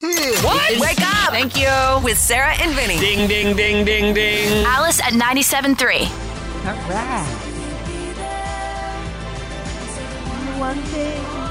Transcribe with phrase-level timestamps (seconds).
[0.00, 0.44] Hmm.
[0.44, 0.78] What?
[0.78, 1.30] Wake up!
[1.30, 2.04] Thank you.
[2.04, 2.98] With Sarah and Vinny.
[2.98, 4.64] Ding, ding, ding, ding, ding.
[4.64, 6.02] Alice at 97.3.
[6.64, 7.24] All right.
[10.60, 11.48] One thing.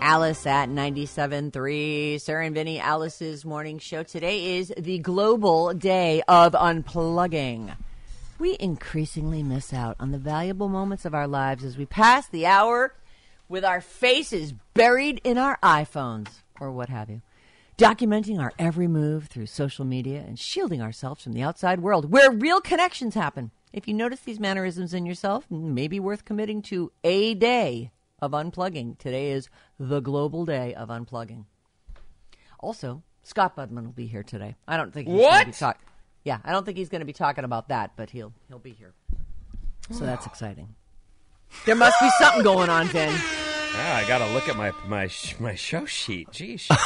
[0.00, 2.20] Alice at 97.3.
[2.20, 4.02] Sarah and Vinny, Alice's morning show.
[4.02, 7.74] Today is the global day of unplugging.
[8.38, 12.46] We increasingly miss out on the valuable moments of our lives as we pass the
[12.46, 12.94] hour
[13.48, 16.28] with our faces buried in our iPhones
[16.60, 17.22] or what have you,
[17.76, 22.30] documenting our every move through social media and shielding ourselves from the outside world where
[22.30, 23.50] real connections happen.
[23.72, 28.98] If you notice these mannerisms in yourself, maybe worth committing to a day of unplugging.
[28.98, 31.44] Today is the global day of unplugging.
[32.60, 34.56] Also, Scott Budman will be here today.
[34.66, 35.30] I don't think he's What?
[35.32, 35.80] Gonna be talk-
[36.24, 38.72] yeah, I don't think he's going to be talking about that, but he'll he'll be
[38.72, 38.92] here.
[39.90, 40.74] So that's exciting.
[41.66, 43.10] There must be something going on, Vin.
[43.12, 46.30] Ah, I gotta look at my my my show sheet.
[46.32, 46.68] Geez.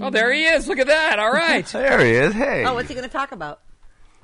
[0.00, 0.66] oh, there he is.
[0.68, 1.18] Look at that.
[1.18, 1.64] All right.
[1.72, 2.32] There he is.
[2.34, 2.64] Hey.
[2.64, 3.60] Oh, what's he going to talk about?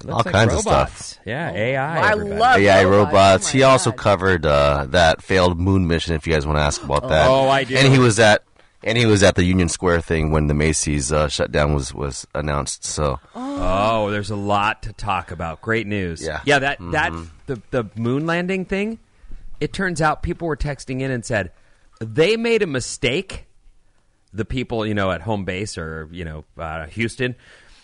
[0.05, 1.19] Looks All like kinds of stuff.
[1.27, 2.01] Yeah, AI.
[2.01, 2.41] I everybody.
[2.41, 3.07] love AI robots.
[3.13, 3.49] robots.
[3.49, 6.15] Oh he my also covered uh, that failed moon mission.
[6.15, 7.29] If you guys want to ask about that.
[7.29, 7.77] Oh, I do.
[7.77, 8.43] And he was at
[8.83, 12.27] and he was at the Union Square thing when the Macy's uh, shutdown was was
[12.35, 12.85] announced.
[12.85, 15.61] So Oh, there's a lot to talk about.
[15.61, 16.23] Great news.
[16.25, 16.41] Yeah.
[16.45, 17.13] Yeah, that that
[17.47, 18.99] the the moon landing thing,
[19.61, 21.53] it turns out people were texting in and said
[22.01, 23.47] they made a mistake.
[24.33, 27.35] The people, you know, at home base or, you know, uh, Houston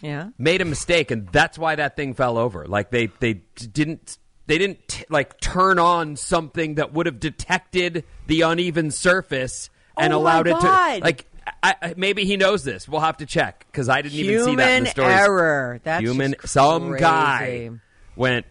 [0.01, 0.29] Yeah.
[0.39, 2.67] made a mistake and that's why that thing fell over.
[2.67, 8.05] Like they they didn't they didn't t- like turn on something that would have detected
[8.29, 11.27] the uneven surface and Oh allowed it to like
[11.63, 12.89] I, I, maybe he knows this.
[12.89, 15.15] We'll have to check because I didn't even see that in Human the stories.
[15.17, 15.81] error.
[15.85, 17.03] That's Human, just some crazy.
[17.03, 17.71] guy
[18.17, 18.47] went.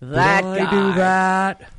[0.00, 0.70] That "Did I guy.
[0.70, 1.70] do that.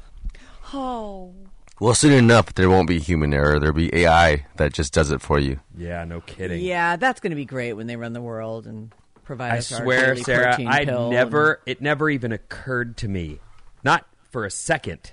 [0.74, 1.34] Oh.
[1.80, 3.60] well, soon enough there won't be human error.
[3.60, 5.60] There'll be AI that just does it for you.
[5.78, 6.64] Yeah, no kidding.
[6.64, 8.92] Yeah, that's going to be great when they run the world and
[9.24, 11.62] provide I us swear, daily Sarah, I pill never.
[11.66, 13.40] It never even occurred to me,
[13.84, 15.12] not for a second,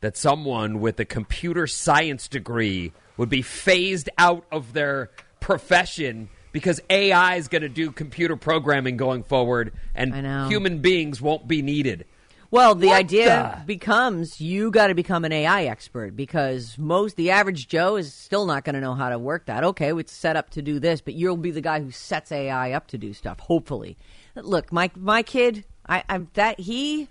[0.00, 6.80] that someone with a computer science degree would be phased out of their profession because
[6.88, 10.14] AI is going to do computer programming going forward, and
[10.50, 12.06] human beings won't be needed.
[12.50, 17.16] Well, the What idea the- becomes you got to become an AI expert because most
[17.16, 19.62] the average Joe is still not going to know how to work that.
[19.64, 22.72] Okay, it's set up to do this, but you'll be the guy who sets AI
[22.72, 23.38] up to do stuff.
[23.40, 23.98] Hopefully,
[24.34, 27.08] look, my my kid, I, I'm that he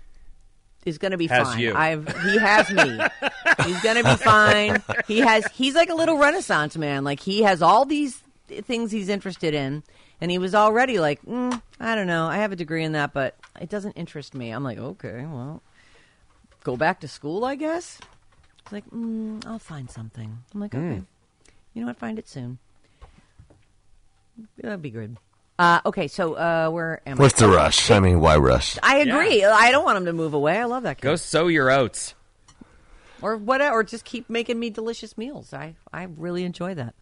[0.84, 1.60] is going to be Has fine.
[1.60, 1.72] you.
[1.72, 2.98] I've he has me.
[3.64, 4.82] he's going to be fine.
[5.06, 7.04] He has he's like a little renaissance man.
[7.04, 9.82] Like he has all these things he's interested in.
[10.20, 12.26] And he was already like, mm, I don't know.
[12.26, 14.50] I have a degree in that, but it doesn't interest me.
[14.50, 15.62] I'm like, okay, well,
[16.64, 18.00] go back to school, I guess.
[18.64, 20.38] He's like, mm, I'll find something.
[20.52, 21.02] I'm like, okay.
[21.72, 21.98] You know what?
[21.98, 22.58] Find it soon.
[24.60, 25.18] That'd be good.
[25.58, 27.46] Uh, okay, so uh, where am What's I?
[27.46, 27.90] the rush?
[27.90, 28.78] I mean, why rush?
[28.82, 29.44] I agree.
[29.44, 30.56] I don't want him to move away.
[30.58, 31.02] I love that kid.
[31.02, 32.14] Go sow your oats.
[33.22, 35.52] Or whatever, or just keep making me delicious meals.
[35.52, 36.94] I I really enjoy that.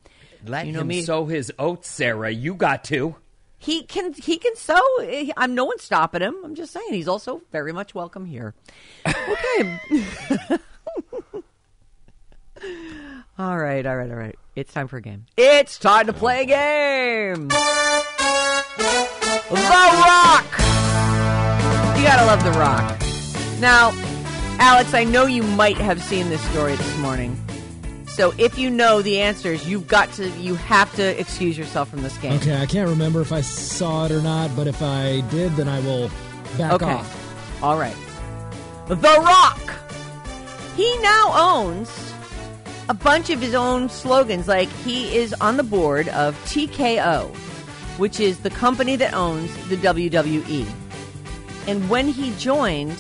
[0.45, 2.31] Let You know him me- sow his oats, Sarah.
[2.31, 3.17] You got to.
[3.59, 4.81] He can he can sew.
[5.37, 6.37] I'm no one stopping him.
[6.45, 8.55] I'm just saying he's also very much welcome here.
[9.07, 9.79] Okay.
[13.39, 14.37] all right, all right, all right.
[14.55, 15.27] It's time for a game.
[15.37, 17.49] It's time to play a game.
[17.49, 17.55] The
[19.51, 20.45] Rock.
[21.97, 23.01] You gotta love The Rock.
[23.61, 23.91] Now,
[24.59, 27.39] Alex, I know you might have seen this story this morning.
[28.07, 32.03] So if you know the answers, you've got to you have to excuse yourself from
[32.03, 32.33] this game.
[32.35, 35.69] Okay, I can't remember if I saw it or not, but if I did, then
[35.69, 36.11] I will
[36.57, 36.87] back Okay.
[36.87, 37.63] off.
[37.63, 37.97] All right.
[38.89, 39.75] The Rock.
[40.77, 42.15] He now owns
[42.89, 44.49] a bunch of his own slogans.
[44.49, 47.27] Like he is on the board of TKO,
[47.99, 50.67] which is the company that owns the WWE.
[51.67, 52.97] And when he joined,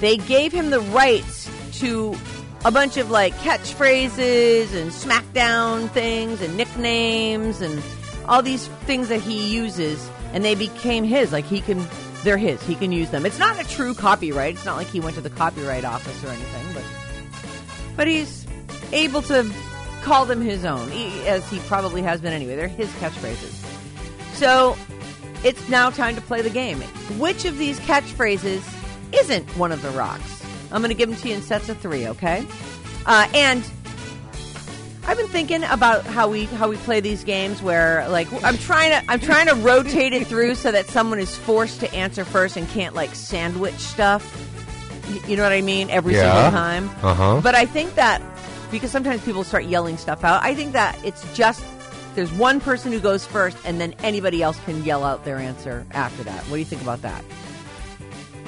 [0.00, 1.50] they gave him the rights
[1.80, 2.16] to
[2.64, 7.82] a bunch of like catchphrases and SmackDown things and nicknames and
[8.26, 11.32] all these things that he uses, and they became his.
[11.32, 11.86] Like he can,
[12.24, 12.62] they're his.
[12.62, 13.24] He can use them.
[13.24, 14.54] It's not a true copyright.
[14.54, 16.84] It's not like he went to the copyright office or anything, but
[17.96, 18.46] but he's
[18.92, 19.50] able to
[20.02, 20.90] call them his own,
[21.26, 22.56] as he probably has been anyway.
[22.56, 23.62] They're his catchphrases.
[24.34, 24.76] So
[25.44, 26.80] it's now time to play the game.
[27.18, 28.62] Which of these catchphrases
[29.18, 30.42] isn't one of the rocks?
[30.72, 32.44] I'm going to give them to you in sets of three, okay?
[33.06, 33.64] Uh, and
[35.06, 38.90] I've been thinking about how we how we play these games where like I'm trying
[38.90, 42.56] to I'm trying to rotate it through so that someone is forced to answer first
[42.56, 44.24] and can't like sandwich stuff.
[45.28, 45.88] You know what I mean?
[45.90, 46.32] Every Yeah.
[46.34, 46.90] single time.
[47.04, 47.40] Uh-huh.
[47.40, 48.20] But I think that
[48.72, 51.62] because sometimes people start yelling stuff out, I think that it's just
[52.16, 55.86] there's one person who goes first and then anybody else can yell out their answer
[55.92, 56.40] after that.
[56.44, 57.22] What do you think about that?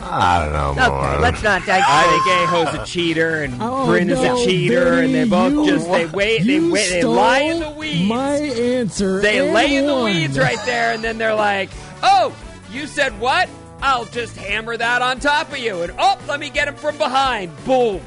[0.03, 0.71] I don't know.
[0.83, 1.19] Okay, more.
[1.21, 1.85] let's not digress.
[1.89, 5.53] I think Aho's a cheater and Oh, Bryn is no, a cheater, and they both
[5.53, 8.09] you- just they wait, they wait, they lie in the weeds.
[8.09, 9.21] My answer.
[9.21, 11.71] They and lay in the weeds right there, and then they're like,
[12.03, 12.35] "Oh,
[12.73, 13.49] you said what?
[13.81, 16.97] I'll just hammer that on top of you." And oh, let me get him from
[16.99, 17.53] behind.
[17.65, 18.01] Boom.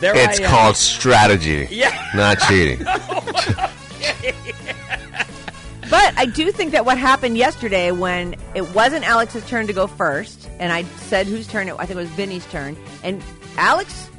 [0.00, 2.06] There It's I called strategy, Yeah.
[2.14, 2.86] not cheating.
[5.90, 9.86] But I do think that what happened yesterday when it wasn't Alex's turn to go
[9.86, 13.22] first, and I said whose turn it I think it was Vinny's turn, and
[13.56, 14.10] Alex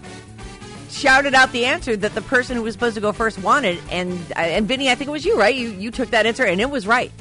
[0.89, 4.19] shouted out the answer that the person who was supposed to go first wanted, and
[4.36, 5.54] and Vinny, I think it was you, right?
[5.56, 7.12] You you took that answer, and it was right.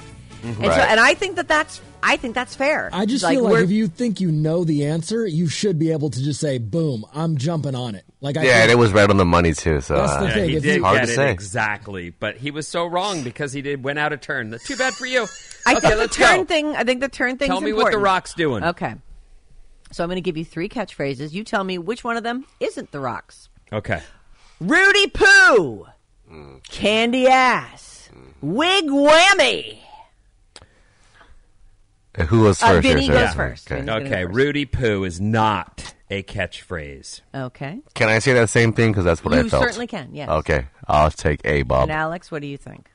[0.42, 0.88] And so, Right.
[0.90, 2.90] and I think that that's I think that's fair.
[2.92, 6.10] I just feel like if you think you know the answer, you should be able
[6.10, 9.08] to just say, "Boom, I'm jumping on it." Like I Yeah, and it was right
[9.08, 9.80] on the money too.
[9.80, 10.50] So That's uh, the Yeah, thing.
[10.50, 11.30] he if did Hard get to it say.
[11.30, 14.50] exactly, but he was so wrong because he did went out of turn.
[14.50, 15.26] That's too bad for you.
[15.66, 16.44] I okay, think the let's turn go.
[16.44, 16.76] thing.
[16.76, 17.48] I think the turn thing.
[17.48, 18.62] Tell me what the Rock's doing.
[18.64, 18.94] Okay.
[19.90, 21.32] So I'm going to give you three catchphrases.
[21.32, 23.48] You tell me which one of them isn't the Rock's.
[23.72, 24.00] Okay.
[24.62, 25.86] Roody Poo,
[26.68, 28.10] Candy Ass,
[28.42, 29.78] Wig Whammy.
[32.18, 32.82] Uh, who was Uh, first?
[32.88, 33.34] Vinny here, goes Sarah?
[33.34, 33.66] first.
[33.66, 33.74] Okay.
[33.76, 34.22] Vinny's gonna Okay.
[34.22, 34.36] go first.
[34.38, 37.20] Roody Poo is not a catchphrase.
[37.34, 37.80] Okay.
[37.94, 38.92] Can I say that same thing?
[38.92, 39.62] Because that's what You I felt.
[39.62, 40.28] certainly can, yes.
[40.28, 41.82] Okay, I'll take A, Bob.
[41.84, 42.90] And Alex, what do you think?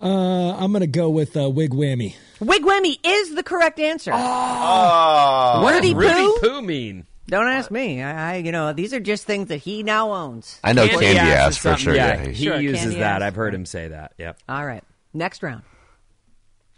[0.00, 2.14] Uh, I'm gonna go with uh, Wig Whammy.
[2.40, 4.12] Wig Whammy is the correct answer.
[4.14, 6.48] Oh, What Rudy does Roody Poo?
[6.48, 7.04] Poo mean?
[7.26, 8.00] Don't ask me.
[8.00, 10.60] I, I, you know, these are just things that he now owns.
[10.64, 11.94] I know candy, ass, is for sure.
[11.94, 13.20] Yeah, Yeah, he Sure, uses that.
[13.20, 13.22] ass.
[13.22, 14.12] I've heard him say that.
[14.18, 14.38] Yep.
[14.48, 14.82] All right.
[15.12, 15.62] Next round.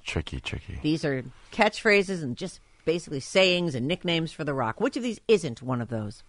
[0.05, 0.79] Tricky, tricky.
[0.82, 4.81] These are catchphrases and just basically sayings and nicknames for The Rock.
[4.81, 6.23] Which of these isn't one of those?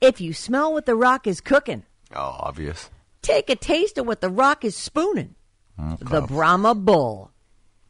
[0.00, 1.84] If you smell what The Rock is cooking,
[2.14, 2.90] Oh, obvious.
[3.22, 5.34] take a taste of what The Rock is spooning.
[5.78, 7.30] Mm, the Brahma Bull.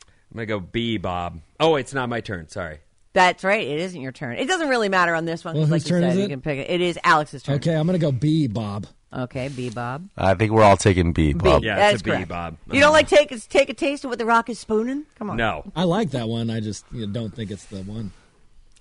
[0.06, 1.41] I'm gonna go B, Bob.
[1.59, 2.49] Oh, it's not my turn.
[2.49, 2.79] Sorry.
[3.12, 3.67] That's right.
[3.67, 4.37] It isn't your turn.
[4.37, 5.55] It doesn't really matter on this one.
[5.56, 6.71] Well, like whose you turn said, is you can pick it.
[6.71, 7.56] It is Alex's turn.
[7.56, 8.87] Okay, I'm gonna go B, Bob.
[9.12, 10.09] Okay, B Bob.
[10.17, 11.65] I think we're all taking B, Bob.
[11.65, 12.29] Yeah, That's it's a B, correct.
[12.29, 12.57] Bob.
[12.71, 15.05] You don't like take take a taste of what the Rock is spooning?
[15.17, 15.37] Come on.
[15.37, 15.71] No.
[15.75, 16.49] I like that one.
[16.49, 18.12] I just you know, don't think it's the one.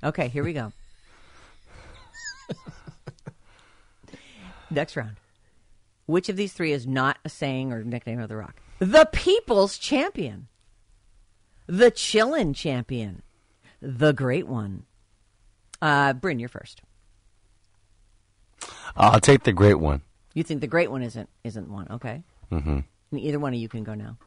[0.03, 0.71] Okay, here we go.
[4.69, 5.15] Next round.
[6.05, 8.61] Which of these three is not a saying or nickname of the Rock?
[8.79, 10.47] The People's Champion,
[11.67, 13.23] the Chillin' Champion,
[13.81, 14.83] the Great One.
[15.81, 16.81] Uh, Bryn, you're first.
[18.95, 20.01] I'll take the great one.
[20.33, 21.87] You think the Great One isn't isn't one?
[21.91, 22.23] Okay.
[22.49, 22.79] hmm
[23.11, 24.17] Either one of you can go now.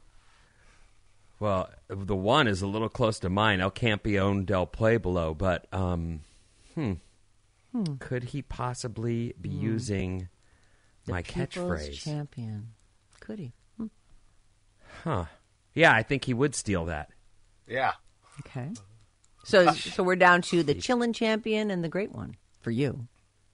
[1.38, 3.60] Well, the one is a little close to mine.
[3.60, 6.20] El Campeon del Pueblo, but um,
[6.74, 6.94] hmm.
[7.98, 10.28] could he possibly be using
[11.06, 11.94] The my catchphrase?
[11.94, 12.68] Champion.
[13.20, 13.52] Could he?
[15.04, 15.24] huh?
[15.74, 17.10] Yeah, I think he would steal that.
[17.66, 17.92] Yeah.
[18.40, 18.70] Okay.
[19.44, 23.08] So so we're down to the Chillin' Champion and the Great One for you.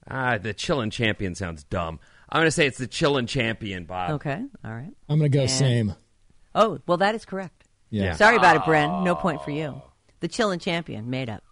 [0.07, 1.99] Ah, the Chillin' Champion sounds dumb.
[2.31, 4.11] I'm gonna say it's the Chillin' Champion, Bob.
[4.11, 4.43] Okay.
[4.63, 4.91] All right.
[5.07, 5.95] I'm gonna go And- same.
[6.55, 7.65] Oh, well, that is correct.
[7.89, 8.03] Yeah.
[8.05, 8.15] Yeah.
[8.15, 9.03] Sorry about it, Bren.
[9.03, 9.15] No oh.
[9.15, 9.81] point for you.
[10.19, 11.43] The Chillin' Champion, made up.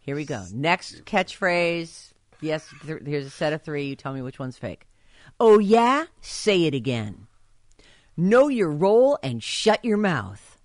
[0.00, 0.44] Here we go.
[0.52, 2.12] Next catchphrase.
[2.40, 3.84] Yes, th- here's a set of three.
[3.84, 4.86] You tell me which one's fake.
[5.38, 6.06] Oh, yeah?
[6.20, 7.26] Say it again.
[8.16, 10.58] Know your role and shut your mouth.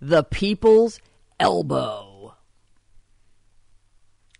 [0.00, 1.00] The people's
[1.38, 2.34] elbow.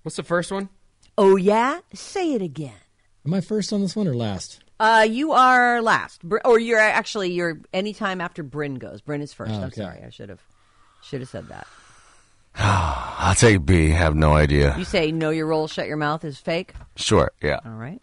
[0.03, 0.69] What's the first one?
[1.17, 1.81] Oh, yeah?
[1.95, 2.75] Say it again.
[3.27, 4.61] Am I first on this one or last?
[4.79, 9.03] Uh, you are last, Br- or you're actually you're anytime after Bryn goes.
[9.03, 9.53] Bryn is first.
[9.53, 9.83] Oh, I'm okay.
[9.83, 10.41] sorry, I should have
[11.03, 11.67] should have said that.
[12.55, 13.91] I'll take B.
[13.91, 14.75] Have no idea.
[14.79, 16.73] You say know your role, shut your mouth is fake.
[16.97, 17.31] Sure.
[17.43, 17.61] Yeah.
[17.65, 18.01] All right.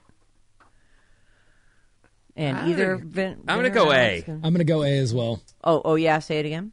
[2.36, 4.22] And I'm either gonna- Vin, I'm gonna go Alex A.
[4.26, 5.42] can- I'm going to go A as well.
[5.64, 6.20] Oh, oh yeah.
[6.20, 6.72] Say it again.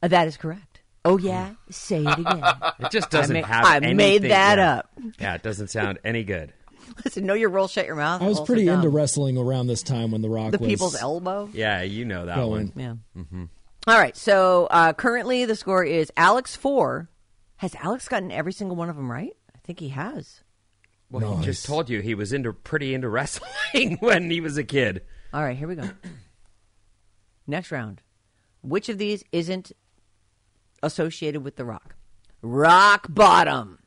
[0.00, 0.80] Uh, that is correct.
[1.04, 1.54] Oh yeah.
[1.70, 2.42] Say it again.
[2.78, 3.64] It just doesn't I ma- have.
[3.64, 4.74] I anything- made that yeah.
[4.76, 4.90] up.
[5.18, 6.52] Yeah, it doesn't sound any good.
[7.04, 8.22] Listen, know your role, shut your mouth.
[8.22, 8.76] I was pretty dumb.
[8.76, 11.48] into wrestling around this time when The Rock was the was people's elbow.
[11.52, 12.50] Yeah, you know that going.
[12.68, 12.72] one.
[13.14, 13.20] Yeah.
[13.22, 13.44] Mm-hmm.
[13.86, 14.16] All right.
[14.16, 17.08] So uh, currently the score is Alex four.
[17.56, 19.32] Has Alex gotten every single one of them right?
[19.54, 20.42] I think he has.
[21.10, 21.44] Well, he Nice.
[21.46, 25.02] just told you he was into pretty into wrestling when he was a kid.
[25.32, 25.88] All right, here we go.
[27.46, 28.02] Next round.
[28.62, 29.72] Which of these isn't
[30.82, 31.94] associated with The Rock?
[32.42, 33.77] Rock Bottom.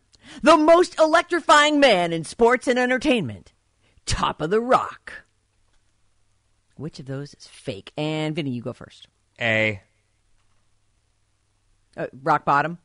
[0.42, 3.54] The most electrifying man in sports and entertainment.
[4.06, 5.24] Top of the Rock.
[6.76, 7.92] Which of those is fake?
[7.98, 9.08] And Vinny, you go first.
[9.40, 9.82] A.
[11.96, 12.78] Uh, rock Bottom.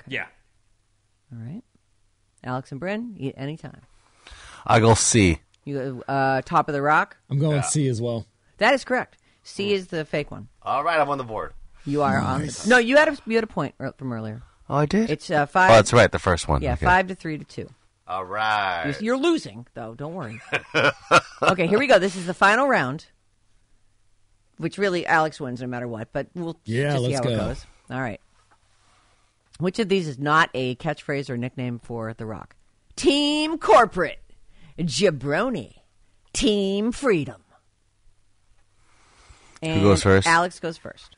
[0.00, 0.16] Okay.
[0.16, 0.26] Yeah.
[1.32, 1.62] All right.
[2.44, 3.80] Alex and Bryn, y- anytime.
[4.66, 5.40] I go C.
[5.64, 7.16] You go uh, Top of the Rock.
[7.30, 8.26] I'm going C as well.
[8.58, 9.16] That is correct.
[9.42, 10.48] C is the fake one.
[10.62, 11.54] All right, I'm on the board.
[11.84, 12.42] You are on.
[12.46, 14.42] The, no, you had a you had a point from earlier.
[14.70, 15.10] Oh, I did.
[15.10, 15.70] It's uh, oh, five.
[15.70, 16.10] that's right.
[16.12, 16.62] The first one.
[16.62, 16.84] Yeah, Okay.
[16.86, 17.68] five to three to two.
[18.06, 18.84] All right.
[18.86, 19.94] You're, you're losing, though.
[19.94, 20.40] Don't worry.
[21.42, 21.98] okay, here we go.
[21.98, 23.06] This is the final round,
[24.58, 26.12] which really Alex wins no matter what.
[26.12, 27.66] But we'll Yeah, just see let's how it goes.
[27.90, 28.20] All right.
[29.58, 32.54] Which of these is not a catchphrase or nickname for The Rock?
[32.96, 34.20] Team Corporate,
[34.78, 35.74] Jabroni,
[36.32, 37.42] Team Freedom.
[39.60, 40.26] And goes first?
[40.26, 41.16] Alex goes first.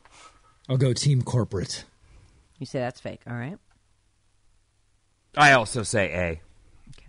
[0.69, 1.85] I'll go Team Corporate.
[2.61, 3.23] You say that's fake.
[3.27, 3.57] All right.
[5.37, 6.41] I also say A.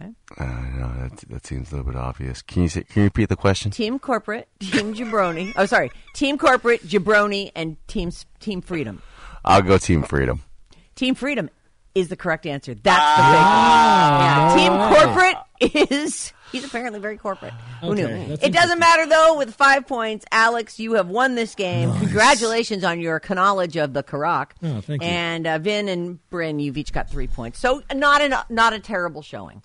[0.02, 0.12] Okay.
[0.38, 2.42] Uh, no, that, that seems a little bit obvious.
[2.42, 3.70] Can you say, can you repeat the question?
[3.70, 5.54] Team Corporate, Team Jabroni.
[5.58, 5.92] oh, sorry.
[6.14, 9.02] Team Corporate, Jabroni, and Team Team Freedom.
[9.44, 10.42] I'll go Team Freedom.
[10.96, 11.50] Team Freedom
[11.94, 12.74] is the correct answer.
[12.74, 14.22] That's the fake one.
[14.22, 14.56] Yeah.
[14.56, 16.34] Team Corporate is.
[16.52, 17.54] He's apparently very corporate.
[17.82, 18.34] Who Okay, knew?
[18.42, 19.38] It doesn't matter though.
[19.38, 21.90] With five points, Alex, you have won this game.
[21.90, 22.00] Nice.
[22.02, 24.52] Congratulations on your knowledge of the Karak.
[24.62, 25.08] Oh, thank you.
[25.08, 27.58] And uh, Vin and Bryn, you've each got three points.
[27.60, 29.64] So not an, not a terrible showing.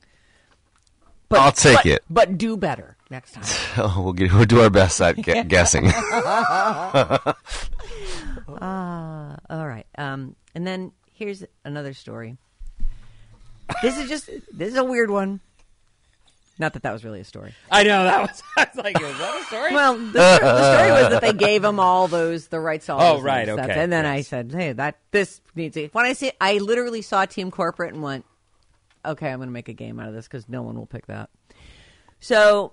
[1.29, 2.05] But, I'll take but- it.
[2.09, 3.45] But do better next time.
[3.79, 5.89] Oh, we'll, get, we'll do our best at gu- guessing.
[8.49, 9.87] Ah, all right.
[9.99, 12.37] Um, and then here's another story.
[13.83, 15.41] This is just this is a weird one.
[16.59, 17.55] Not that that was really a story.
[17.71, 18.43] I know that was.
[18.57, 19.75] I was like, is that a story?
[19.75, 23.03] Well, the, the story was that they gave him all those the right songs.
[23.05, 23.59] Oh, and right, stuff.
[23.61, 27.03] okay, And then I said, "Hey, that this needs it." When I see, I literally
[27.03, 28.25] saw Team Corporate and went,
[29.05, 31.07] "Okay, I'm going to make a game out of this because no one will pick
[31.09, 31.29] that."
[32.21, 32.73] So,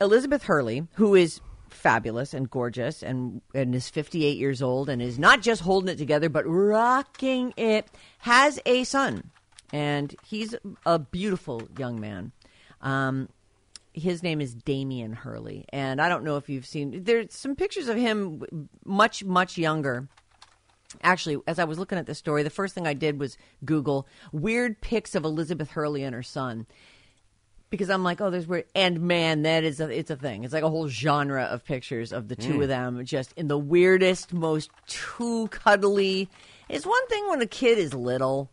[0.00, 5.18] Elizabeth Hurley, who is fabulous and gorgeous and and is 58 years old and is
[5.18, 7.88] not just holding it together but rocking it,
[8.20, 9.30] has a son,
[9.72, 10.54] and he's
[10.86, 12.32] a beautiful young man.
[12.84, 13.28] Um,
[13.92, 17.02] his name is Damian Hurley, and I don't know if you've seen.
[17.04, 20.08] There's some pictures of him much much younger.
[21.02, 24.06] Actually, as I was looking at this story, the first thing I did was Google
[24.32, 26.66] weird pics of Elizabeth Hurley and her son
[27.70, 30.44] because I'm like, oh, there's weird, and man, that is a, it's a thing.
[30.44, 33.58] It's like a whole genre of pictures of the two of them, just in the
[33.58, 36.28] weirdest, most too cuddly.
[36.68, 38.50] It's one thing when a kid is little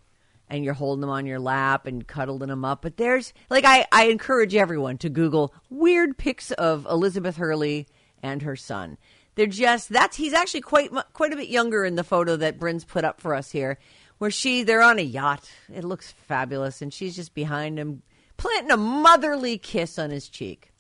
[0.51, 3.88] and you're holding them on your lap and cuddling them up, but there's like I
[3.91, 7.88] I encourage everyone to Google weird pics of Elizabeth Hurley
[8.22, 8.98] and her son.
[9.36, 12.84] They're just that's he's actually quite quite a bit younger in the photo that Bryn's
[12.84, 13.79] put up for us here,
[14.17, 15.50] where she they're on a yacht.
[15.74, 18.03] It looks fabulous, and she's just behind him,
[18.36, 20.74] planting a motherly kiss on his cheek.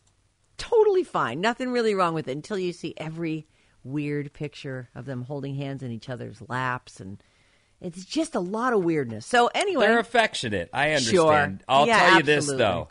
[0.57, 3.47] Totally fine, nothing really wrong with it until you see every
[3.83, 7.23] weird picture of them holding hands in each other's laps, and
[7.81, 9.25] it's just a lot of weirdness.
[9.25, 10.69] So anyway, They're affectionate.
[10.73, 11.31] I Sure.
[11.33, 11.63] understand.
[11.67, 12.87] I'll Yeah, tell you this though.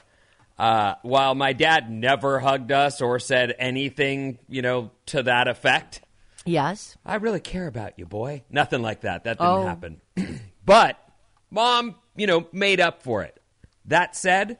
[0.59, 6.02] Uh, while my dad never hugged us or said anything, you know, to that effect,
[6.44, 8.42] yes, I really care about you, boy.
[8.50, 9.25] Nothing like that.
[9.25, 9.66] That didn't Oh.
[9.66, 10.00] happen.
[10.66, 10.99] but
[11.50, 13.40] mom, you know, made up for it.
[13.87, 14.59] That said,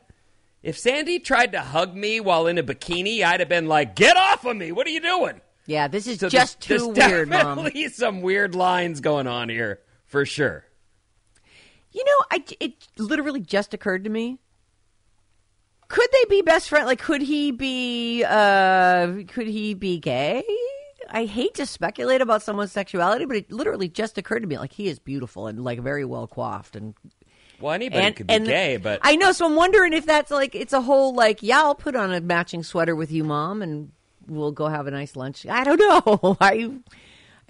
[0.63, 4.17] if Sandy tried to hug me while in a bikini, I'd have been like, "Get
[4.17, 4.73] off of me!
[4.73, 7.57] What are you doing?" yeah, this is So just there's, too there's weird, mom.
[7.59, 10.64] definitely some weird lines going on here for sure.
[11.93, 14.38] You know, I, it literally just occurred to me.
[15.88, 16.87] Could they be best friend?
[16.87, 18.25] Like, could he be?
[18.25, 20.45] uh Could he be gay?
[21.09, 24.59] I hate to speculate about someone's sexuality, but it literally just occurred to me.
[24.59, 26.95] Like, he is beautiful and like very well coiffed, and
[27.61, 29.33] Well, anybody and, could be gay, but I know.
[29.33, 32.21] So I'm wondering if that's like it's a whole like, yeah, I'll put on a
[32.21, 33.90] matching sweater with you, mom, and
[34.29, 35.47] we'll go have a nice lunch.
[35.47, 36.37] I don't know.
[36.40, 36.71] I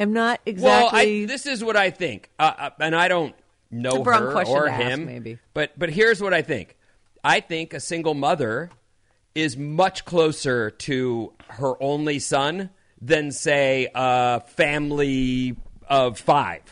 [0.02, 0.64] am not exactly.
[0.70, 3.34] Well, I, this is what I think, uh, uh, and I don't
[3.70, 5.06] know her or to ask, him.
[5.06, 5.38] maybe.
[5.54, 6.76] But but here's what I think.
[7.22, 8.70] I think a single mother
[9.34, 15.56] is much closer to her only son than say a family
[15.88, 16.62] of five.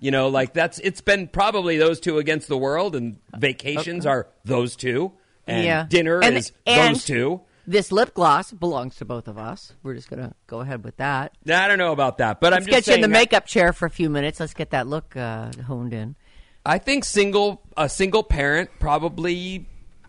[0.00, 4.28] You know, like that's it's been probably those two against the world, and vacations are
[4.44, 5.12] those two,
[5.46, 5.86] and Yeah.
[5.88, 7.40] dinner And- is those two.
[7.68, 9.74] This lip gloss belongs to both of us.
[9.82, 11.36] We're just gonna go ahead with that.
[11.48, 13.46] I don't know about that, but Let's I'm just get you in the that- makeup
[13.46, 14.40] chair for a few minutes.
[14.40, 16.16] Let's get that look uh, honed in.
[16.64, 19.66] I think single a single parent probably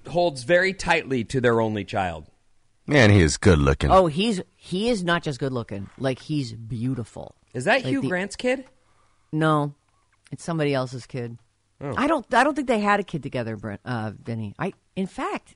[0.07, 2.25] holds very tightly to their only child.
[2.87, 3.91] Man, he is good looking.
[3.91, 7.35] Oh, he's he is not just good looking; like he's beautiful.
[7.53, 8.65] Is that Like Hugh the- Grant's kid?
[9.31, 9.75] No,
[10.31, 11.37] it's somebody else's kid.
[11.81, 11.93] Oh.
[11.95, 12.25] I don't.
[12.33, 14.55] I don't think they had a kid together, Brent, uh, Vinny.
[14.57, 15.55] I, in fact,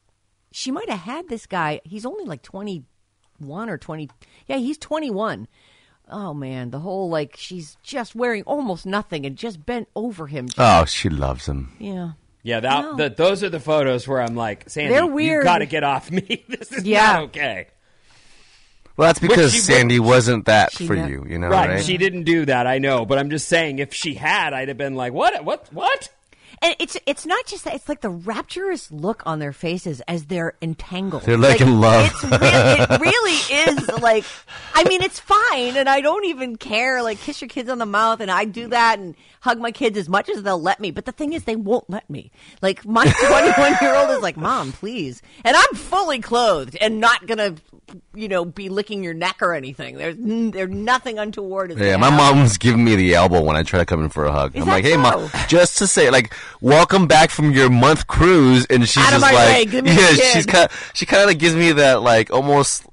[0.54, 1.82] she might have had this guy.
[1.84, 2.84] He's only like twenty
[3.40, 4.10] one or twenty.
[4.48, 5.48] Yeah, he's twenty one.
[6.10, 10.48] Oh man, the whole like she's just wearing almost nothing and just bent over him.
[10.58, 11.74] Oh, she loves him.
[11.80, 12.12] Yeah.
[12.46, 12.96] Yeah, that No.
[12.98, 15.12] the, those are the photos where I'm like, Sandy, They're weird.
[15.12, 15.44] you weird.
[15.46, 16.44] got to get off me.
[16.50, 17.14] this is Yeah.
[17.14, 17.68] not okay.
[18.98, 21.70] Well, that's because she would- Sandy wasn't that She for ne- you, you know, right.
[21.70, 21.84] right?
[21.84, 22.68] She didn't do that.
[22.68, 25.44] I know, but I'm just saying, if she had, I'd have been like, what?
[25.44, 25.68] What?
[25.74, 26.10] What?
[26.64, 30.28] And it's it's not just that; it's like the rapturous look on their faces as
[30.28, 31.24] they're entangled.
[31.24, 32.06] They're like in love.
[32.06, 34.24] It's really, it really is like.
[34.74, 37.04] I mean, it's fine, and I don't even care.
[37.04, 39.98] Like, kiss your kids on the mouth, and I do that, and hug my kids
[39.98, 40.92] as much as they'll let me.
[40.92, 42.32] But the thing is, they won't let me.
[42.62, 47.28] Like, my 21 year old is like, "Mom, please," and I'm fully clothed and not
[47.28, 47.56] gonna,
[48.14, 49.98] you know, be licking your neck or anything.
[49.98, 51.78] There's there's nothing untoward.
[51.78, 54.32] Yeah, my mom's giving me the elbow when I try to come in for a
[54.32, 54.56] hug.
[54.56, 54.98] Is I'm like, hey, so?
[55.00, 59.36] mom, just to say, like, welcome back from your month cruise, and she's just like,
[59.36, 62.86] way, give me yeah, she's kind, she kind of like gives me that like almost,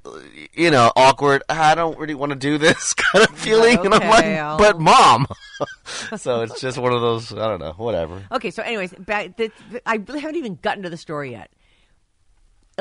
[0.53, 1.43] you know, awkward.
[1.49, 4.57] Ah, I don't really want to do this kind of feeling, and I'm like, I'll-
[4.57, 5.27] but mom.
[6.17, 7.31] so it's just one of those.
[7.31, 8.23] I don't know, whatever.
[8.31, 9.51] Okay, so anyways, back, the-
[9.85, 11.51] I haven't even gotten to the story yet.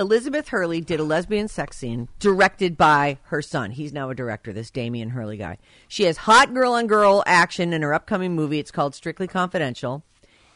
[0.00, 3.70] Elizabeth Hurley did a lesbian sex scene directed by her son.
[3.70, 5.58] He's now a director, this Damian Hurley guy.
[5.88, 8.58] She has hot girl on girl action in her upcoming movie.
[8.58, 10.02] It's called Strictly Confidential.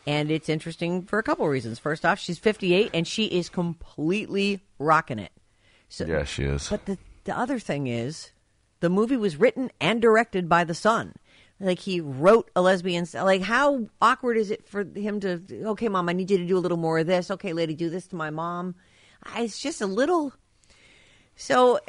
[0.06, 1.78] And it's interesting for a couple reasons.
[1.78, 5.32] First off, she's 58 and she is completely rocking it.
[5.90, 6.68] So, Yeah, she is.
[6.70, 8.30] but the, the other thing is,
[8.80, 11.12] the movie was written and directed by the son.
[11.60, 13.06] Like he wrote a lesbian.
[13.14, 15.40] Like how awkward is it for him to?
[15.68, 17.30] Okay, mom, I need you to do a little more of this.
[17.30, 18.74] Okay, lady, do this to my mom.
[19.36, 20.32] It's just a little.
[21.36, 21.80] So,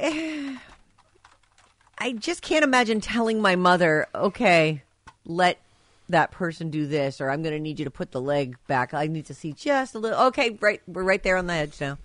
[1.97, 4.83] I just can't imagine telling my mother, okay,
[5.25, 5.59] let
[6.09, 8.93] that person do this, or I'm going to need you to put the leg back.
[8.93, 10.19] I need to see just a little.
[10.27, 11.97] Okay, right, we're right there on the edge now.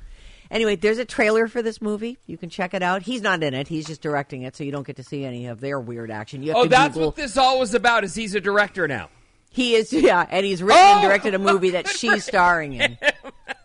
[0.51, 2.19] Anyway, there's a trailer for this movie.
[2.27, 3.03] You can check it out.
[3.03, 3.69] He's not in it.
[3.69, 6.43] He's just directing it, so you don't get to see any of their weird action.
[6.43, 7.09] You have Oh, that's Google.
[7.11, 8.03] what this all was about.
[8.05, 9.11] Is he's a director now?
[9.51, 11.03] He is, yeah, and he's written and Oh!
[11.09, 12.97] directed a movie that she's starring in.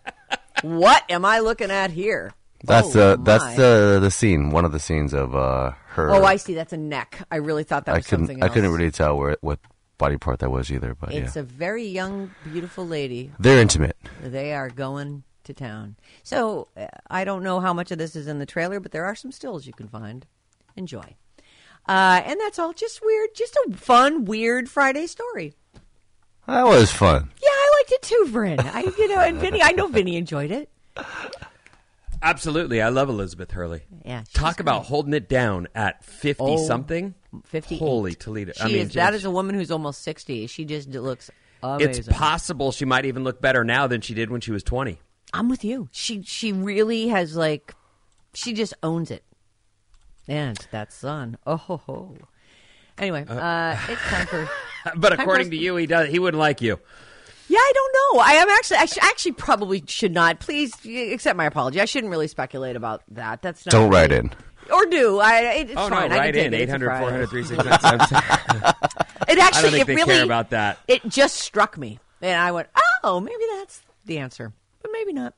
[0.80, 2.32] what am I looking at here?
[2.64, 6.10] That's Oh, the that's the the scene, one of the scenes of uh her.
[6.12, 6.56] Oh, I see.
[6.56, 7.22] That's a neck.
[7.30, 9.60] I really thought that I was couldn't something I couldn't really tell where what
[9.98, 13.32] body part that was either, but It's yeah, a very young, beautiful lady.
[13.40, 13.96] they're intimate.
[14.22, 15.96] They are going to town.
[16.24, 19.06] So uh, I don't know how much of this is in the trailer, but there
[19.06, 20.26] are some stills you can find.
[20.76, 21.16] Enjoy.
[21.88, 22.74] Uh, and that's all.
[22.74, 23.30] Just weird.
[23.36, 25.54] Just a fun, weird Friday story.
[26.48, 27.32] That was fun.
[27.42, 28.60] Yeah, I liked it too, Bryn.
[28.60, 30.70] I, you know, and Vinny, I know Vinny enjoyed it.
[32.22, 33.82] Absolutely, I love Elizabeth Hurley.
[34.04, 37.14] Yeah, she's talk about holding it down at fifty Oh, something.
[37.44, 37.78] 50.
[37.78, 38.54] Holy Toledo!
[38.56, 38.94] She I mean, is.
[38.94, 40.48] That just- is a woman who's almost sixty.
[40.48, 41.30] She just looks
[41.62, 41.90] amazing.
[42.06, 45.00] It's possible she might even look better now than she did when she was twenty.
[45.34, 45.90] I'm with you.
[45.92, 47.76] She she really has like
[48.34, 49.24] she just owns it.
[50.28, 51.38] And that son.
[51.46, 52.16] Oh ho ho.
[52.98, 54.50] Anyway, uh, it's time for
[54.96, 56.10] But according to you, he does.
[56.10, 56.80] He wouldn't like you.
[57.48, 58.20] Yeah, I don't know.
[58.24, 60.40] I am actually I sh- actually probably should not.
[60.40, 61.80] Please accept my apology.
[61.80, 63.42] I shouldn't really speculate about that.
[63.42, 64.32] That's not Don't write in.
[64.74, 65.20] Or do.
[65.20, 66.10] I it, it's oh fine.
[66.10, 66.16] no!
[66.16, 66.62] I Right can take in it.
[66.62, 67.26] It's a 800 Friday.
[67.26, 68.76] 400
[69.28, 70.80] It actually think it really care about that.
[70.88, 72.00] It just struck me.
[72.22, 72.68] And I went,
[73.04, 75.34] "Oh, maybe that's the answer." But maybe not.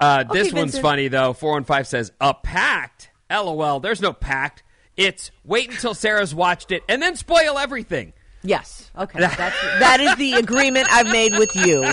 [0.00, 1.32] Uh, this Okay, one's funny though.
[1.32, 3.10] Four one five says a pact.
[3.30, 3.78] LOL.
[3.80, 4.62] There's no pact.
[4.96, 8.12] It's wait until Sarah's watched it and then spoil everything.
[8.42, 8.90] Yes.
[8.96, 9.18] Okay.
[9.18, 11.90] That's that is the agreement I've made with you.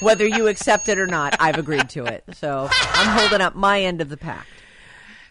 [0.00, 2.24] Whether you accept it or not, I've agreed to it.
[2.34, 4.48] So I'm holding up my end of the pact.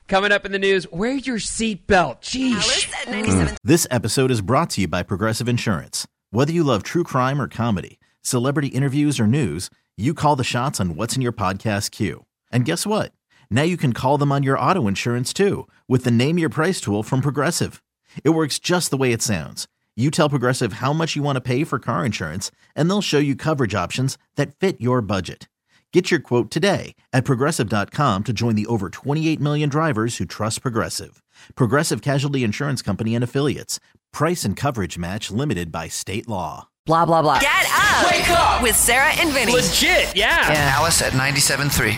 [0.07, 2.21] Coming up in the news, wear your seatbelt.
[2.21, 2.53] Jeez.
[2.53, 3.11] Alice at mm.
[3.11, 3.57] 97.
[3.63, 6.07] This episode is brought to you by Progressive Insurance.
[6.29, 10.79] Whether you love true crime or comedy, celebrity interviews or news, you call the shots
[10.79, 12.25] on what's in your podcast queue.
[12.51, 13.13] And guess what?
[13.49, 16.81] Now you can call them on your auto insurance too with the Name Your Price
[16.81, 17.81] tool from Progressive.
[18.23, 19.67] It works just the way it sounds.
[19.95, 23.19] You tell Progressive how much you want to pay for car insurance, and they'll show
[23.19, 25.47] you coverage options that fit your budget.
[25.91, 30.63] Get your quote today at progressive.com to join the over 28 million drivers who trust
[30.63, 31.21] Progressive.
[31.53, 33.79] Progressive Casualty Insurance Company and Affiliates.
[34.11, 36.69] Price and coverage match limited by state law.
[36.87, 37.39] Blah, blah, blah.
[37.39, 38.11] Get up.
[38.11, 39.53] Wake up with Sarah and Vinny.
[39.53, 40.51] Legit, yeah.
[40.51, 40.73] yeah.
[40.75, 41.91] Alice at 97.3.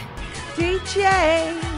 [0.55, 1.74] DJ.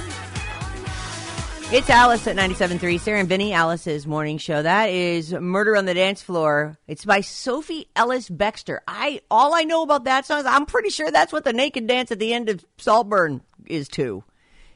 [1.69, 2.97] It's Alice at 97.3.
[2.97, 4.61] Sarah and Vinny, Alice's morning show.
[4.61, 6.77] That is Murder on the Dance Floor.
[6.87, 8.79] It's by Sophie Ellis Bextor.
[8.87, 11.85] I All I know about that song is I'm pretty sure that's what the naked
[11.85, 14.23] dance at the end of Saltburn is to.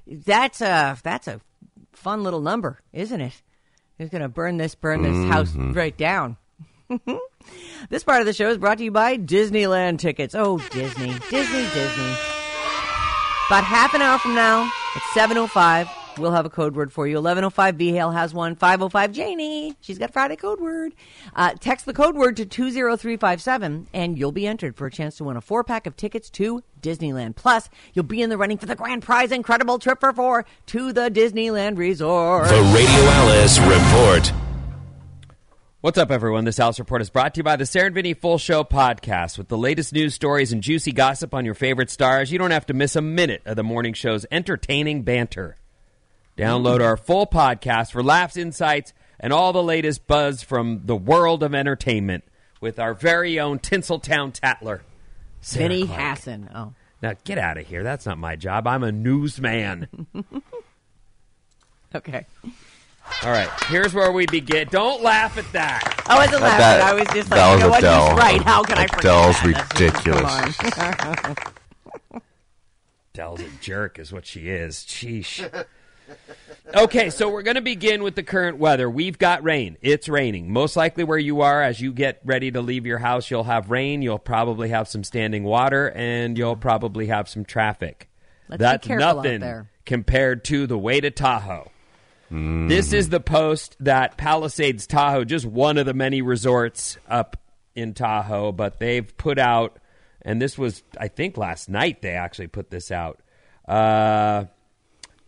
[0.05, 1.39] That's a, that's a
[1.93, 3.41] fun little number, isn't it?
[3.97, 5.31] It's going to burn this, burn this mm-hmm.
[5.31, 6.35] house right down.
[7.89, 10.35] this part of the show is brought to you by Disneyland tickets.
[10.35, 12.11] Oh, Disney, Disney, Disney.
[13.47, 17.17] About half an hour from now, at 7.05, we'll have a code word for you.
[17.17, 18.55] 11.05, V-Hale has one.
[18.55, 19.75] 5.05, Janie.
[19.81, 20.93] She's got Friday code word.
[21.35, 25.23] Uh, text the code word to 20357, and you'll be entered for a chance to
[25.23, 27.35] win a four-pack of tickets to Disneyland.
[27.35, 30.93] Plus, you'll be in the running for the grand prize incredible trip for four to
[30.93, 32.47] the Disneyland Resort.
[32.47, 34.33] The Radio Alice Report.
[35.81, 36.45] What's up, everyone?
[36.45, 39.39] This Alice Report is brought to you by the Sarah and Vinny Full Show podcast.
[39.39, 42.67] With the latest news stories and juicy gossip on your favorite stars, you don't have
[42.67, 45.57] to miss a minute of the morning show's entertaining banter.
[46.37, 51.43] Download our full podcast for laughs, insights, and all the latest buzz from the world
[51.43, 52.23] of entertainment
[52.59, 54.83] with our very own Tinseltown Tattler,
[55.41, 55.99] Sarah Vinny Clark.
[55.99, 56.49] Hassan.
[56.55, 56.73] Oh.
[57.01, 57.83] Now, get out of here.
[57.83, 58.67] That's not my job.
[58.67, 60.07] I'm a newsman.
[61.93, 62.25] Okay.
[63.23, 64.69] all right, here's where we begin.
[64.71, 66.03] Don't laugh at that.
[66.07, 66.59] I wasn't laughing.
[66.59, 67.79] that- I was just like, that you know was what?
[67.79, 68.07] Adele.
[68.11, 68.41] He's right.
[68.43, 69.69] How can I forget Adele's that?
[69.75, 72.21] That's just- come.
[73.13, 74.77] Dell's a jerk, is what she is.
[74.77, 75.65] Sheesh.
[76.73, 78.89] Okay, so we're going to begin with the current weather.
[78.89, 79.77] We've got rain.
[79.81, 80.53] It's raining.
[80.53, 83.69] Most likely where you are, as you get ready to leave your house, you'll have
[83.69, 84.01] rain.
[84.01, 88.09] You'll probably have some standing water, and you'll probably have some traffic.
[88.47, 89.69] Let's be That's out nothing there.
[89.85, 91.71] compared to the way to Tahoe.
[92.33, 97.35] This is the post that Palisades Tahoe, just one of the many resorts up
[97.75, 99.79] in Tahoe, but they've put out,
[100.21, 103.19] and this was, I think, last night they actually put this out.
[103.67, 104.45] Uh,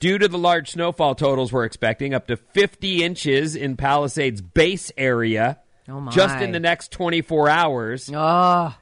[0.03, 4.91] due to the large snowfall totals we're expecting, up to 50 inches in Palisades base
[4.97, 8.75] area Oh, just in the next 24 hours, Oh,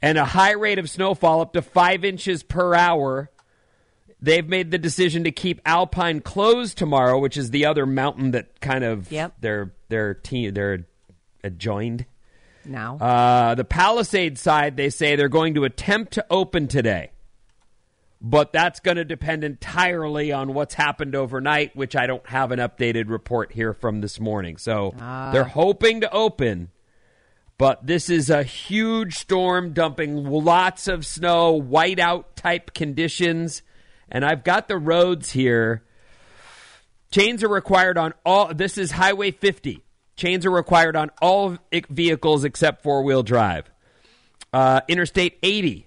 [0.00, 3.30] and a high rate of snowfall up to five inches per hour.
[4.22, 8.60] They've made the decision to keep Alpine closed tomorrow, which is the other mountain that
[8.60, 9.34] kind of Yep.
[9.40, 10.86] they're they're te- they're
[11.42, 12.04] adjoined.
[12.64, 12.96] now.
[12.98, 17.10] Uh, the Palisade side, they say they're going to attempt to open today,
[18.20, 22.58] but that's going to depend entirely on what's happened overnight, which I don't have an
[22.58, 24.58] updated report here from this morning.
[24.58, 24.94] So
[25.32, 26.70] they're hoping to open,
[27.56, 33.62] but this is a huge storm dumping lots of snow, whiteout type conditions,
[34.10, 35.82] and I've got the roads here.
[37.10, 38.52] Chains are required on all.
[38.54, 39.82] This is Highway 50.
[40.16, 41.56] Chains are required on all
[41.88, 43.70] vehicles except four wheel drive.
[44.52, 45.86] Uh, Interstate 80.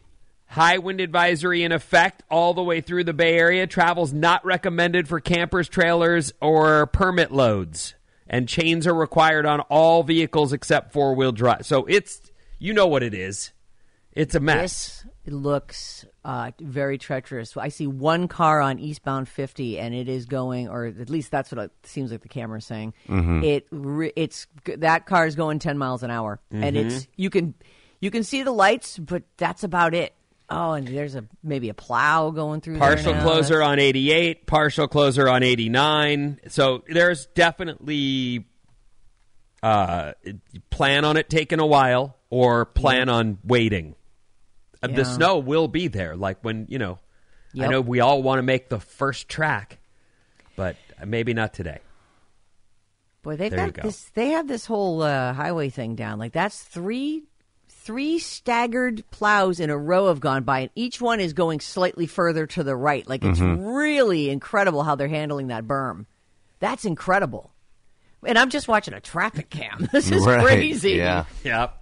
[0.54, 3.66] High wind advisory in effect all the way through the Bay Area.
[3.66, 7.96] Travel's not recommended for campers, trailers, or permit loads.
[8.28, 11.66] And chains are required on all vehicles except four wheel drive.
[11.66, 12.22] So it's,
[12.60, 13.52] you know what it is.
[14.12, 15.04] It's a mess.
[15.26, 17.58] This looks uh, very treacherous.
[17.58, 21.52] I see one car on eastbound 50, and it is going, or at least that's
[21.52, 22.94] what it seems like the camera is saying.
[23.44, 27.56] It re- it's that car is going 10 miles an hour, and it's you can
[28.02, 30.14] you can see the lights, but that's about it.
[30.56, 32.74] Oh, and there's a maybe a plow going through.
[32.78, 38.46] there partial closer on 88 partial closer on 89 so there's definitely
[39.64, 40.14] uh
[40.70, 43.96] plan on it taking a while or plan on waiting
[44.82, 47.00] Uh, the snow will be there like when you know
[47.60, 49.80] i know we all want to make the first track
[50.56, 51.80] but maybe not today
[53.24, 53.82] Boy, they've There got go.
[53.84, 54.04] this.
[54.16, 56.20] They have this whole uh, highway thing down.
[56.20, 57.24] Like that's three,
[57.84, 62.08] three staggered plows in a row have gone by, and each one is going slightly
[62.08, 63.08] further to the right.
[63.08, 63.66] Like it's Mm-hmm.
[63.66, 66.06] really incredible how they're handling that berm.
[66.60, 67.52] That's incredible.
[68.26, 69.88] And I'm just watching a traffic cam.
[69.92, 70.92] This is Right, crazy.
[70.94, 71.26] Yeah.
[71.44, 71.80] yep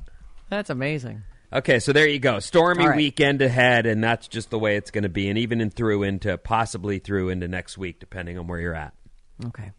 [0.50, 1.24] that's amazing.
[1.54, 2.40] Okay, so there you go.
[2.40, 2.98] Stormy All right.
[2.98, 6.04] weekend ahead, and that's just the way it's going to be, and even in through
[6.04, 8.94] into possibly through into next week, depending on where you're at.
[9.46, 9.72] Okay,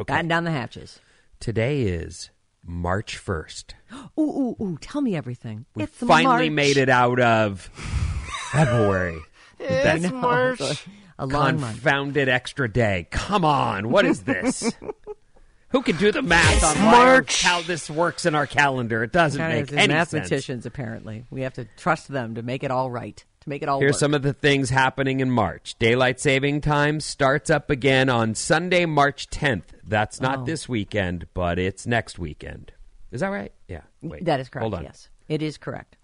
[0.00, 0.04] Okay.
[0.12, 0.98] batten down the hatches.
[1.40, 2.30] Today is
[2.68, 3.74] March first.
[4.18, 4.78] Ooh, ooh, ooh!
[4.80, 5.64] Tell me everything.
[5.74, 6.54] We it's finally March.
[6.56, 7.60] made it out of
[8.52, 9.18] February.
[9.60, 10.54] I know.
[11.20, 11.72] A long month.
[11.82, 13.08] Confounded extra day.
[13.10, 14.72] Come on, what is this?
[15.70, 17.44] Who can do the math on March.
[17.44, 19.02] our- how this works in our calendar?
[19.02, 20.66] It doesn't Kind make any mathematicians, sense.
[20.66, 21.24] apparently.
[21.30, 24.00] We have to trust them to make it all right, make it all Here's work.
[24.00, 25.74] some of the things happening in March.
[25.78, 29.64] Daylight saving time starts up again on Sunday, March 10th.
[29.84, 30.44] That's not Oh.
[30.44, 32.72] this weekend, but it's next weekend.
[33.10, 33.52] Is that right?
[33.68, 33.82] Yeah.
[34.02, 34.24] Wait.
[34.26, 34.62] that is correct.
[34.62, 34.82] Hold on.
[34.84, 35.96] Yes, it is correct.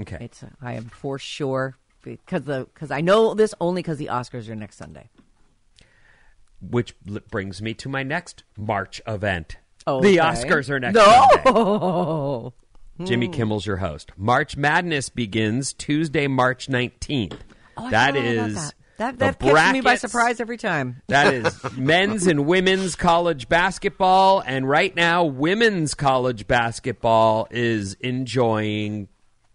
[0.00, 0.18] Okay.
[0.20, 4.06] It's uh, I am for sure because the because I know this only because the
[4.06, 5.10] Oscars are next Sunday.
[6.60, 9.58] Which l- brings me to my next March event.
[9.86, 10.12] Okay.
[10.12, 11.26] The Oscars are next No.
[11.44, 12.54] Sunday.
[13.04, 13.32] Jimmy hmm.
[13.32, 14.12] Kimmel's your host.
[14.16, 17.38] March Madness begins Tuesday, March 19th.
[17.76, 18.74] Oh, that about that.
[18.98, 21.02] That, that catches me by surprise every time.
[21.06, 24.42] That is men's and women's college basketball.
[24.44, 29.06] And right now, women's college basketball is enjoying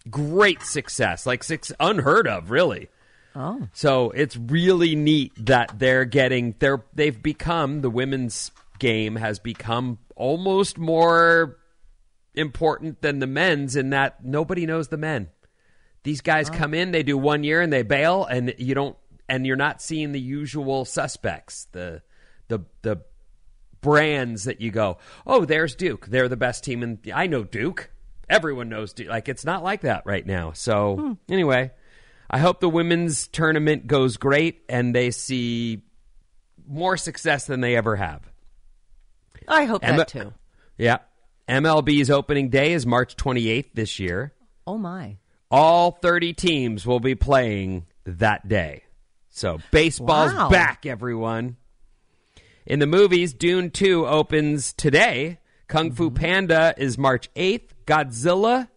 [0.09, 2.87] great success, like six unheard of, really.
[3.35, 3.67] Oh.
[3.73, 9.97] So it's really neat that they're getting they're they've become the women's game has become
[10.15, 11.57] almost more
[12.35, 15.29] important than the men's in that nobody knows the men.
[16.03, 18.97] These guys come in, they do one year and they bail and you don't
[19.29, 22.01] and you're not seeing the usual suspects, the
[22.49, 23.01] the the
[23.79, 26.07] brands that you go, "Oh, there's Duke.
[26.07, 27.89] They're the best team and I know Duke.
[28.29, 30.51] Everyone knows Duke." Like it's not like that right now.
[30.51, 31.13] So, hmm.
[31.29, 31.71] anyway,
[32.29, 35.83] I hope the women's tournament goes great and they see
[36.67, 38.29] more success than they ever have.
[39.47, 40.33] I hope M- that too.
[40.77, 40.97] Yeah.
[41.47, 44.33] MLB's opening day is March 28th this year.
[44.65, 45.17] Oh my!
[45.51, 48.83] All 30 teams will be playing that day.
[49.29, 50.49] So baseball's Wow.
[50.49, 51.57] back, everyone.
[52.65, 55.39] In the movies, Dune 2 opens today.
[55.67, 56.15] Kung Fu Mm-hmm.
[56.15, 57.69] Panda is March 8th.
[57.85, 58.69] Godzilla.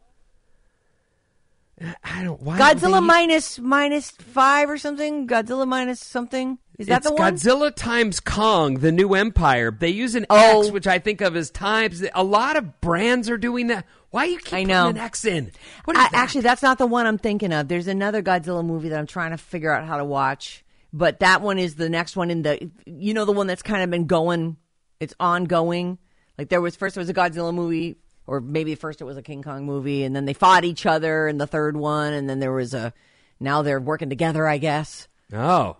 [2.02, 2.40] I don't.
[2.42, 5.26] Why Godzilla they- minus minus five or something.
[5.28, 6.58] Godzilla minus something.
[6.78, 7.34] Is that it's the one?
[7.34, 9.70] Godzilla times Kong, the new empire.
[9.70, 10.62] They use an Oh.
[10.64, 12.04] X, which I think of as times.
[12.14, 13.86] A lot of brands are doing that.
[14.10, 14.84] Why you keep I know.
[14.86, 15.50] putting an X in?
[15.84, 16.14] What is I, that?
[16.14, 17.68] Actually, that's not the one I'm thinking of.
[17.68, 21.40] There's another Godzilla movie that I'm trying to figure out how to watch, but that
[21.42, 22.70] one is the next one in the.
[22.84, 24.56] You know, the one that's kind of been going.
[25.00, 25.98] It's ongoing.
[26.38, 29.22] Like there was first there was a Godzilla movie, or maybe first it was a
[29.22, 32.38] King Kong movie, and then they fought each other in the third one, and then
[32.38, 32.92] there was a.
[33.40, 35.08] Now they're working together, I guess.
[35.32, 35.76] Oh,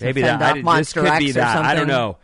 [0.00, 0.42] maybe that.
[0.42, 1.64] I, off this could be X or that.
[1.64, 2.18] I don't know.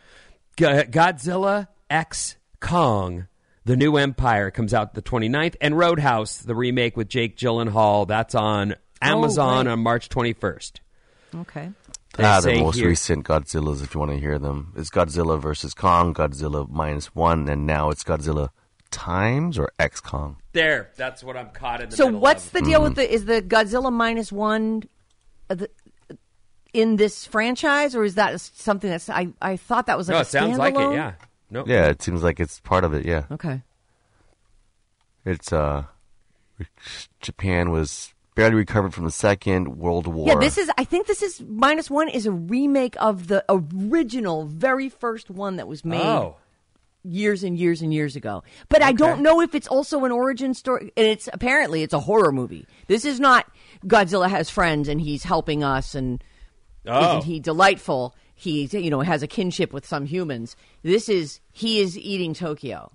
[0.56, 3.26] Godzilla X Kong,
[3.64, 8.34] the new empire, comes out the 29th, and Roadhouse, the remake with Jake Gyllenhaal, that's
[8.34, 9.72] on Amazon great.
[9.72, 10.72] on March 21st.
[11.34, 11.70] Okay.
[12.16, 15.40] They Ah, the most here- recent Godzillas, if you want to hear them, is Godzilla
[15.40, 18.50] versus Kong, Godzilla minus one, and now it's Godzilla
[18.90, 20.36] times or X Kong.
[20.52, 22.52] There, that's what I'm caught in the So middle what's of.
[22.52, 24.82] the deal with the is the Godzilla minus one
[25.48, 25.70] uh, the,
[26.72, 30.18] in this franchise, or is that something that's I I thought that was like no,
[30.18, 30.92] a it sounds like it.
[30.92, 31.12] Yeah.
[31.50, 31.64] No.
[31.66, 33.04] Yeah, it seems like it's part of it.
[33.04, 33.60] Yeah, Okay.
[35.24, 35.84] it's uh,
[37.20, 40.28] Japan was barely recovered from the Second World War.
[40.28, 40.70] Yeah, this is.
[40.78, 45.56] I think this is minus one is a remake of the original, very first one
[45.56, 46.36] that was made Oh.
[47.04, 48.42] years and years and years ago.
[48.68, 50.92] But I don't know if it's also an origin story.
[50.96, 52.66] And it's apparently it's a horror movie.
[52.86, 53.46] This is not
[53.86, 56.22] Godzilla has friends and he's helping us and
[56.86, 57.18] Oh.
[57.18, 58.14] isn't he delightful?
[58.34, 60.56] He you know has a kinship with some humans.
[60.82, 62.92] This is he is eating Tokyo.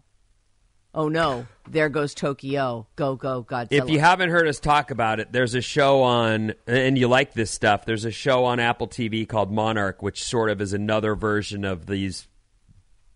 [0.93, 1.45] Oh no!
[1.69, 2.87] There goes Tokyo.
[2.95, 3.67] Go go Godzilla.
[3.71, 7.33] If you haven't heard us talk about it, there's a show on, and you like
[7.33, 7.85] this stuff.
[7.85, 11.85] There's a show on Apple TV called Monarch, which sort of is another version of
[11.85, 12.27] these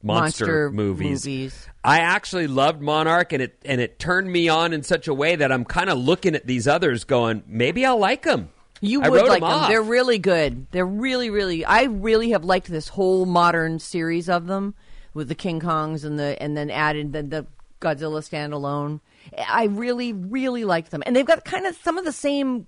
[0.04, 1.26] monster, Monster movies.
[1.26, 1.68] movies.
[1.84, 5.36] I actually loved Monarch, and it and it turned me on in such a way
[5.36, 8.50] that I'm kind of looking at these others, going, maybe I'll like them.
[8.82, 9.50] You I would like them.
[9.50, 9.70] off.
[9.70, 10.66] They're really good.
[10.72, 11.64] They're really, really.
[11.64, 14.74] I really have liked this whole modern series of them
[15.14, 17.46] with the King Kongs and the and then added the, the
[17.80, 19.00] Godzilla standalone.
[19.48, 22.66] I really, really liked them, and they've got kind of some of the same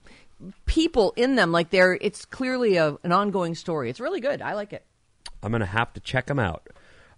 [0.68, 1.52] people in them.
[1.52, 1.98] Like they're.
[2.00, 3.90] It's clearly a, an ongoing story.
[3.90, 4.42] It's really good.
[4.42, 4.86] I like it.
[5.42, 6.68] I'm going to have to check them out.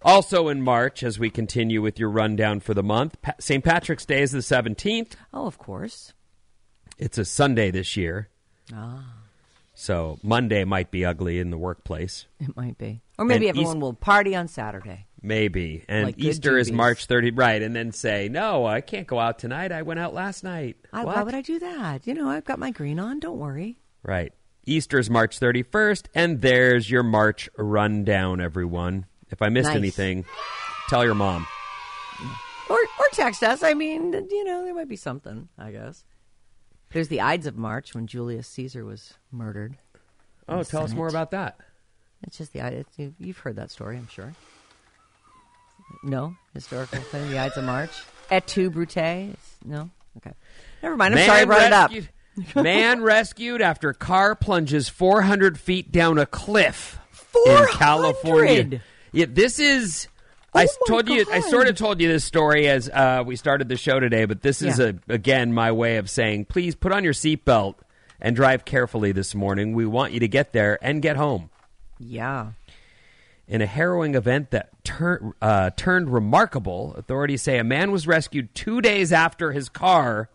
[0.02, 3.62] Also in March, as we continue with your rundown for the month, pa- St.
[3.64, 5.12] Patrick's Day is the 17th.
[5.32, 6.12] Oh, of course.
[6.98, 8.28] It's a Sunday this year.
[8.74, 9.14] Ah,
[9.74, 12.26] So Monday might be ugly in the workplace.
[12.40, 15.06] it might be, or maybe And everyone East- will party on Saturday.
[15.22, 15.84] Maybe.
[15.88, 16.70] And Like good Easter is.
[16.70, 17.60] March 30, right?
[17.60, 19.72] And then say, no, I can't go out tonight.
[19.72, 20.76] I went out last night.
[20.92, 21.16] I, what?
[21.16, 22.06] why would I do that?
[22.06, 23.18] You know, I've got my green on.
[23.18, 23.78] Don't worry.
[24.04, 24.32] Right.
[24.66, 26.06] Easter is March 31st.
[26.14, 29.06] And there's your March rundown, everyone.
[29.30, 29.76] If I missed Nice.
[29.76, 30.24] anything,
[30.88, 31.46] tell your mom.
[32.70, 33.62] Or or text us.
[33.64, 35.48] I mean, you know, there might be something.
[35.58, 36.04] I guess.
[36.96, 39.76] There's the Ides of March when Julius Caesar was murdered.
[40.48, 41.58] Oh, tell us more about that.
[42.26, 42.88] It's just the Ides.
[42.96, 44.32] you- You've heard that story, I'm sure.
[46.02, 47.28] No historical thing.
[47.30, 47.90] The Ides of March.
[48.30, 49.36] Et tu, Brute?
[49.62, 49.90] No.
[50.16, 50.32] Okay.
[50.82, 51.12] Never mind.
[51.12, 52.64] I'm Man sorry I brought it up.
[52.64, 56.98] Man rescued after car plunges 400 feet down a cliff
[57.46, 58.80] in California.
[59.12, 60.08] Yeah, this is.
[60.56, 61.24] I Oh my told you.
[61.30, 64.42] I sort of told you this story as uh, we started the show today, but
[64.42, 64.92] this is Yeah.
[65.08, 67.74] a, again my way of saying, please put on your seatbelt
[68.20, 69.74] and drive carefully this morning.
[69.74, 71.50] We want you to get there and get home.
[71.98, 72.52] Yeah.
[73.48, 78.54] In a harrowing event that tur- uh, turned remarkable, authorities say a man was rescued
[78.54, 80.28] two days after his car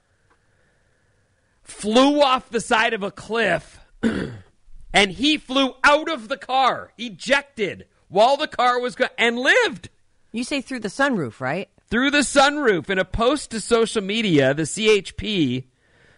[1.64, 3.80] flew off the side of a cliff
[4.94, 9.90] and he flew out of the car, ejected while the car was and lived
[10.32, 11.70] You say through the sunroof, right?
[11.91, 12.89] through the sunroof.
[12.89, 15.65] In a post to social media, the CHP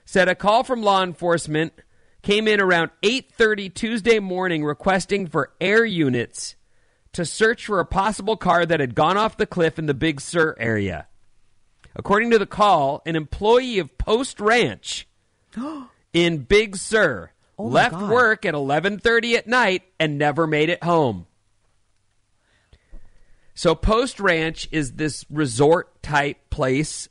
[0.05, 1.73] said a call from law enforcement
[2.21, 6.55] came in around 8:30 Tuesday morning requesting for air units
[7.11, 10.21] to search for a possible car that had gone off the cliff in the Big
[10.21, 11.07] Sur area.
[11.95, 15.07] According to the call, an employee of Post Ranch
[16.13, 18.11] in Big Sur Oh left God.
[18.11, 21.25] work at 11:30 at night and never made it home.
[23.55, 27.07] So Post Ranch is this resort type place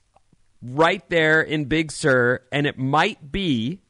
[0.60, 3.80] right there in Big Sur and it might be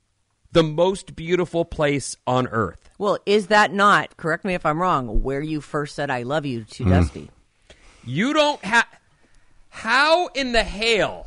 [0.52, 2.90] the most beautiful place on earth.
[2.98, 6.44] Well, is that not, correct me if I'm wrong, where you first said I love
[6.44, 6.90] you to hmm.
[6.90, 7.30] Dusty?
[8.04, 8.86] You don't have
[9.68, 11.26] How in the hail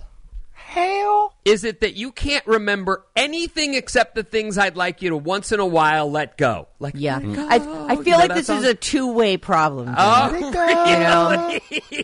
[0.75, 1.33] Hail.
[1.45, 5.51] is it that you can't remember anything except the things I'd like you to once
[5.51, 6.67] in a while let go?
[6.79, 7.17] Like Yeah.
[7.17, 7.47] let go.
[7.49, 8.57] I, I feel know like this song?
[8.59, 9.87] is a two way problem.
[9.87, 9.97] Jimmy.
[9.97, 11.59] Oh,
[11.91, 12.03] you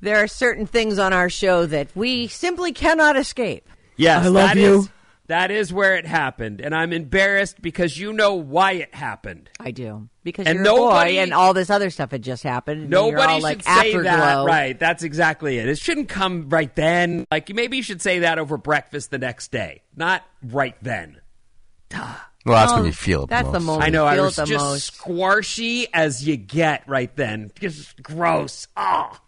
[0.00, 3.68] there are certain things on our show that we simply cannot escape.
[3.96, 4.78] Yes, I love that you.
[4.80, 4.90] is-
[5.26, 9.48] that is where it happened, and I'm embarrassed because you know why it happened.
[9.60, 12.42] I do because And you're nobody- a boy, and all this other stuff had just
[12.42, 12.82] happened.
[12.82, 14.02] and Nobody you're all should like say afterglow.
[14.02, 14.44] that.
[14.46, 15.68] Right, that's exactly it.
[15.68, 17.26] It shouldn't come right then.
[17.30, 21.20] Like maybe you should say that over breakfast the next day, not right then.
[21.92, 23.66] Well, that's Oh, when you feel it that's the most.
[23.66, 23.84] moment.
[23.84, 24.94] I know I was just most.
[24.94, 27.50] squashy as you get right then.
[27.60, 28.66] Just gross.
[28.76, 29.18] Oh,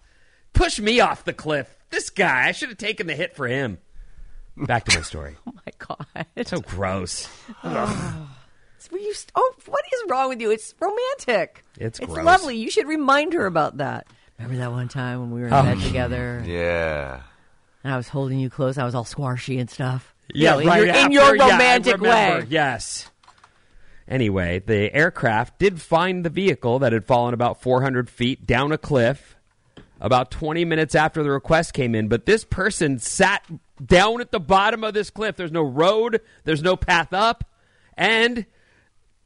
[0.55, 1.69] push me off the cliff.
[1.91, 3.79] This guy, I should have taken the hit for him.
[4.57, 5.37] Back to my story.
[5.47, 5.73] Oh my
[6.25, 6.27] god!
[6.47, 7.29] So gross.
[7.65, 8.29] Oh.
[8.93, 10.51] Were you st- oh, what is wrong with you?
[10.51, 11.65] It's romantic.
[11.79, 12.25] It's it's gross.
[12.25, 12.57] lovely.
[12.57, 14.07] You should remind her about that.
[14.39, 15.63] Remember that one time when we were in Oh.
[15.63, 17.21] bed together, Yeah.
[17.83, 18.77] and I was holding you close.
[18.79, 20.15] I was all squashy and stuff.
[20.35, 22.41] Yeah, You know, right in your, in after- your yeah, I romantic remember.
[22.41, 22.47] way.
[22.51, 23.11] Yes.
[24.09, 28.79] Anyway, the aircraft did find the vehicle that had fallen about 400 feet down a
[28.79, 29.37] cliff
[30.01, 32.09] about 20 minutes after the request came in.
[32.09, 33.47] But this person sat
[33.85, 35.37] down at the bottom of this cliff.
[35.37, 37.45] There's no road, there's no path up.
[37.97, 38.47] And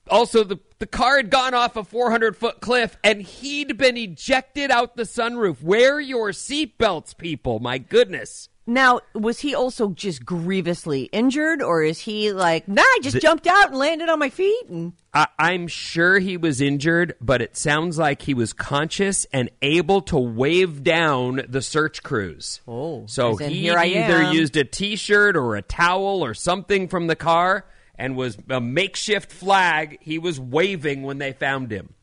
[0.09, 4.71] also, the, the car had gone off a 400 foot cliff and he'd been ejected
[4.71, 5.63] out the sunroof.
[5.63, 7.59] Wear your seatbelts, people.
[7.61, 8.49] My goodness.
[8.69, 13.47] Now, was he also just grievously injured, or is he like, nah, I just jumped
[13.47, 14.67] out and landed on my feet?
[14.69, 19.51] And I, I'm sure he was injured, but it sounds like he was conscious and
[19.63, 22.61] able to wave down the search crews.
[22.67, 26.89] Oh, so he "Here I either am." used a T-shirt or a towel or something
[26.89, 27.67] from the car
[27.99, 31.95] and was a makeshift flag he was waving when they found him.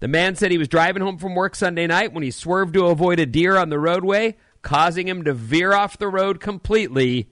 [0.00, 2.86] The man said he was driving home from work Sunday night when he swerved to
[2.86, 7.30] avoid a deer on the roadway, causing him to veer off the road completely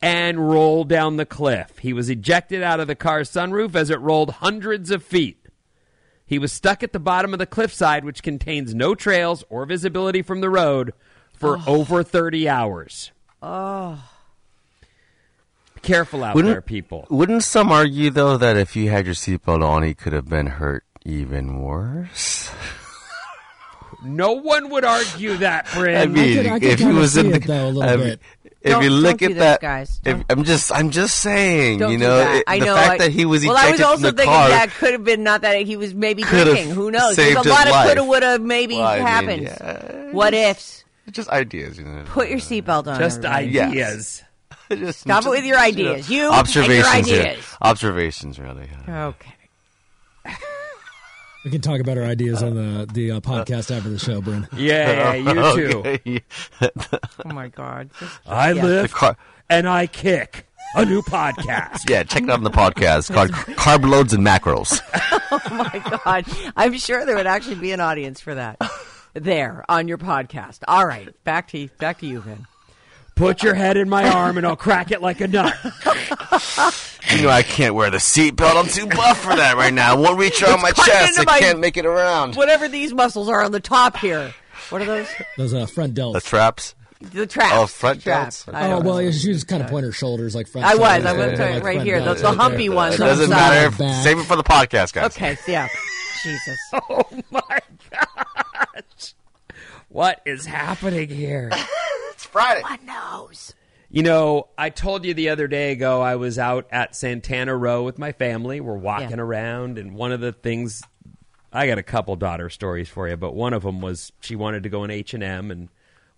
[0.00, 1.78] and roll down the cliff.
[1.78, 5.44] He was ejected out of the car's sunroof as it rolled hundreds of feet.
[6.26, 10.22] He was stuck at the bottom of the cliffside, which contains no trails or visibility
[10.22, 10.92] from the road,
[11.32, 13.12] for over 30 hours.
[13.42, 14.02] Oh.
[15.84, 17.06] Be careful out there, people.
[17.10, 20.46] Wouldn't some argue though that if you had your seatbelt on, he could have been
[20.46, 22.50] hurt even worse?
[24.06, 25.96] No one would argue that, Bryn.
[25.96, 27.96] I mean, could- I could if he was in the, it, though, a little I
[27.96, 28.20] mean, bit.
[28.60, 30.00] if Don't- you look don't at do that, guys.
[30.04, 32.36] if, I'm just, I'm just saying, don't you do know, that.
[32.36, 32.74] it- I the know.
[32.74, 34.48] fact I- that he was well, I ejected was also from the thinking car.
[34.50, 36.68] that could have been not that he was maybe drinking.
[36.70, 37.16] Who knows?
[37.16, 40.10] There's a lot his of coulda, woulda, maybe Well, I mean, yeah.
[40.10, 40.84] What ifs?
[41.10, 42.02] just ideas, you know.
[42.04, 42.98] Put your seatbelt on.
[42.98, 43.46] Just everybody.
[43.78, 44.22] Yes.
[44.70, 44.86] Ideas.
[44.86, 46.08] Just- Stop it with your ideas.
[46.10, 47.22] You and your observations, here.
[47.22, 47.56] ideas.
[47.60, 48.68] observations, really.
[48.88, 49.30] Okay.
[51.44, 54.48] We can talk about our ideas on the the uh, podcast after the show, Bryn.
[54.56, 55.78] Yeah, yeah, you too.
[55.84, 56.20] Okay.
[56.62, 57.90] Oh my God.
[58.00, 58.62] Just- I Yeah.
[58.62, 59.16] The lift car-
[59.50, 60.46] and I kick.
[60.76, 61.88] A new podcast.
[61.88, 64.80] yeah, check it out on the podcast called Carb Loads and Macros.
[65.30, 66.24] oh my God.
[66.56, 68.58] I'm sure there would actually be an audience for that.
[69.12, 70.60] There on your podcast.
[70.66, 72.46] All right, back to back to you, Vin.
[73.14, 75.54] Put your head in my arm and I'll crack it like a nut.
[77.10, 78.56] You know I can't wear the seatbelt.
[78.56, 79.92] I'm too buff for that right now.
[79.92, 81.18] I won't reach around my chest.
[81.20, 82.34] I my- can't make it around.
[82.34, 84.34] Whatever these muscles are on the top here.
[84.70, 85.08] What are those?
[85.36, 86.14] Those uh, front delts.
[86.14, 86.74] The traps.
[87.00, 87.52] The traps.
[87.54, 88.46] Oh, front traps.
[88.48, 89.10] Oh don't well, know.
[89.10, 90.66] she was kind of pointing her shoulders like front.
[90.66, 91.02] I was.
[91.02, 92.00] shoulders, I was like talking right here.
[92.02, 92.76] The, the humpy there.
[92.76, 92.94] ones.
[92.94, 93.36] It doesn't side.
[93.36, 93.84] matter.
[93.84, 95.14] If, save it for the podcast, guys.
[95.16, 95.36] Okay.
[95.46, 95.68] Yeah.
[96.22, 96.58] Jesus.
[96.72, 97.60] Oh my
[97.90, 99.14] gosh.
[99.94, 101.52] What is happening here?
[102.10, 102.62] It's Friday.
[102.62, 103.54] One knows.
[103.90, 107.84] You know, I told you the other day ago I was out at Santana Row
[107.84, 108.60] with my family.
[108.60, 109.20] We're walking Yeah.
[109.20, 110.82] around, and one of the things
[111.52, 114.64] I got a couple daughter stories for you, but one of them was she wanted
[114.64, 115.68] to go in H and M, and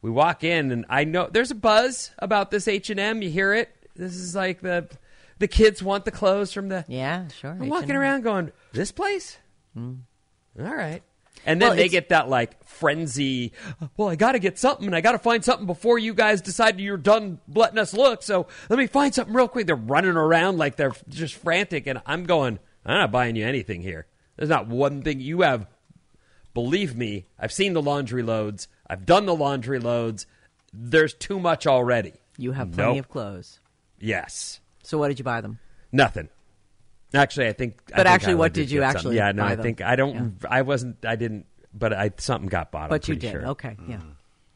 [0.01, 3.21] we walk in, and I know there's a buzz about this H and M.
[3.21, 3.69] You hear it?
[3.95, 4.89] This is like the
[5.39, 6.85] the kids want the clothes from the.
[6.89, 7.29] Yeah.
[7.29, 7.51] Sure.
[7.53, 9.37] I'm walking around going, this place.
[9.77, 10.01] Mm.
[10.61, 11.03] All right.
[11.45, 11.69] And then.
[11.71, 13.53] Well, they get that like frenzy.
[13.97, 16.41] Well, I got to get something, and I got to find something before you guys
[16.41, 18.23] decide you're done letting us look.
[18.23, 19.67] So let me find something real quick.
[19.67, 22.59] They're running around like they're just frantic, and I'm going.
[22.85, 24.07] I'm not buying you anything here.
[24.37, 25.67] There's not one thing you have.
[26.55, 28.69] Believe me, I've seen the laundry loads.
[28.89, 30.27] I've done the laundry loads.
[30.73, 32.15] There's too much already.
[32.39, 32.99] You have plenty Nope.
[33.07, 33.61] of clothes.
[33.99, 35.59] Yes, So what did you buy them?
[35.93, 36.29] nothing.
[37.17, 37.75] Actually, I think.
[37.93, 38.99] I But think actually, I what did did you get something.
[38.99, 39.63] actually Yeah, no, buy I them?
[39.63, 40.45] think I don't.
[40.49, 41.05] I wasn't.
[41.05, 41.47] I didn't.
[41.75, 42.85] But I something got bought.
[42.85, 43.33] I'm But you did.
[43.33, 43.47] sure.
[43.49, 43.77] Okay.
[43.89, 43.97] Yeah.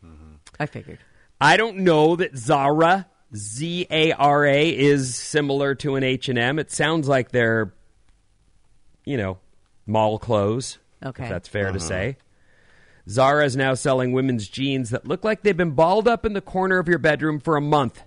[0.04, 0.34] Mm-hmm.
[0.58, 0.98] I figured.
[1.40, 6.38] I don't know that Zara Z A R A is similar to an H and
[6.38, 6.58] M.
[6.58, 7.72] It sounds like they're,
[9.04, 9.38] you know,
[9.86, 10.78] mall clothes.
[11.04, 11.24] Okay.
[11.24, 11.78] if that's fair to uh-huh.
[11.78, 12.16] say.
[13.08, 16.40] Zara is now selling women's jeans that look like they've been balled up in the
[16.40, 18.02] corner of your bedroom for a month.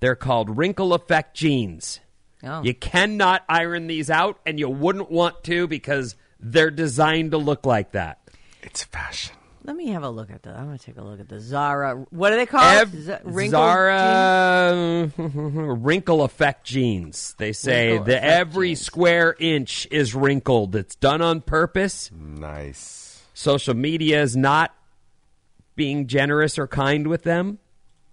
[0.00, 2.00] They're called wrinkle effect jeans.
[2.44, 2.62] Oh.
[2.62, 7.66] You cannot iron these out, and you wouldn't want to because they're designed to look
[7.66, 8.20] like that.
[8.62, 9.34] It's fashion.
[9.64, 10.50] Let me have a look at the.
[10.50, 12.06] I'm going to take a look at the Zara.
[12.10, 12.64] What are they called?
[12.78, 13.50] Ev- Z- wrinkled jeans?
[13.50, 17.34] Zara wrinkle effect jeans.
[17.38, 18.80] They say Wrinkle that every jeans.
[18.80, 20.74] square inch is wrinkled.
[20.74, 22.10] It's done on purpose.
[22.12, 23.22] Nice.
[23.34, 24.74] Social media is not
[25.76, 27.58] being generous or kind with them.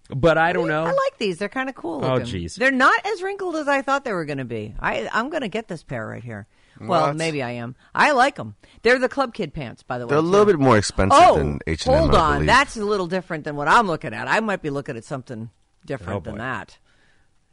[0.09, 0.83] But I don't know.
[0.83, 1.39] I like these.
[1.39, 2.03] They're kind of cool.
[2.05, 2.55] Oh, jeez.
[2.55, 4.75] They're not as wrinkled as I thought they were going to be.
[4.79, 6.45] I, I'm going to get this pair right here.
[6.79, 7.15] Well, What?
[7.15, 7.75] maybe I am.
[7.95, 8.55] I like them.
[8.83, 10.09] They're the Club Kid pants, by the way.
[10.09, 10.27] They're a too.
[10.27, 12.01] little bit more expensive Oh, than H and M.
[12.01, 12.45] hold on.
[12.45, 14.27] That's a little different than what I'm looking at.
[14.27, 15.49] I might be looking at something
[15.85, 16.39] different Oh, than boy.
[16.39, 16.77] that.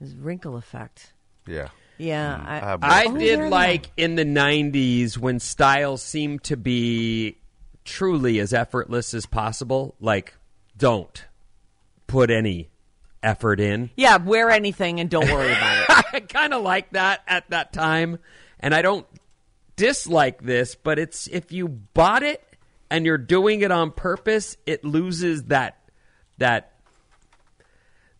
[0.01, 1.13] This wrinkle effect.
[1.47, 1.69] yeah.
[1.99, 2.47] Yeah, hmm.
[2.49, 6.57] I I, have I Oh, did there like in the 90s when styles seemed to
[6.57, 7.39] be
[7.85, 9.95] truly as effortless as possible.
[10.01, 10.35] Like,
[10.77, 11.25] don't
[12.13, 12.69] put any
[13.23, 13.89] effort in.
[13.97, 14.19] yeah.
[14.19, 16.07] Wear anything and don't worry about it.
[16.15, 18.19] I kind of like that at that time,
[18.61, 19.07] and I don't
[19.77, 22.45] dislike this, but it's if you bought it
[22.91, 25.79] and you're doing it on purpose, it loses that
[26.37, 26.73] that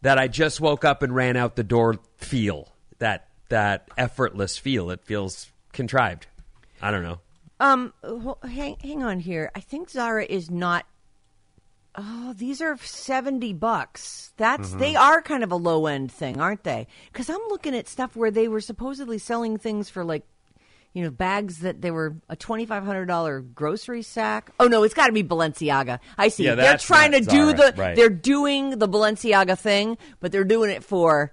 [0.01, 4.91] that I just woke up and ran out the door feel that that effortless feel.
[4.91, 6.27] It feels contrived.
[6.81, 7.21] I don't know.
[7.61, 7.93] Um,
[8.43, 9.51] hang hang on here.
[9.55, 10.87] I think Zara is not.
[11.95, 14.33] Oh, these are seventy bucks.
[14.39, 14.79] That's Mm-hmm.
[14.79, 16.87] they are kind of a low end thing, aren't they?
[17.13, 20.25] Because I'm looking at stuff where they were supposedly selling things for like,
[20.95, 24.51] you know, bags that they were a twenty five hundred dollar grocery sack.
[24.59, 25.99] Oh no, it's got to be Balenciaga.
[26.17, 26.45] I see.
[26.45, 27.75] Yeah, they're trying to do the.
[27.77, 27.95] right.
[27.95, 31.33] They're doing the Balenciaga thing, but they're doing it for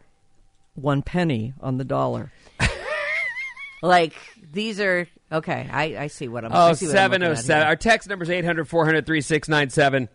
[0.75, 2.31] one penny on the dollar.
[3.81, 4.13] like
[4.51, 5.69] these are okay.
[5.71, 6.51] I, I see what I'm.
[6.51, 7.61] I Oh, see what I'm at 707.
[7.61, 7.67] here.
[7.67, 10.09] Our text number is 800 400 3697.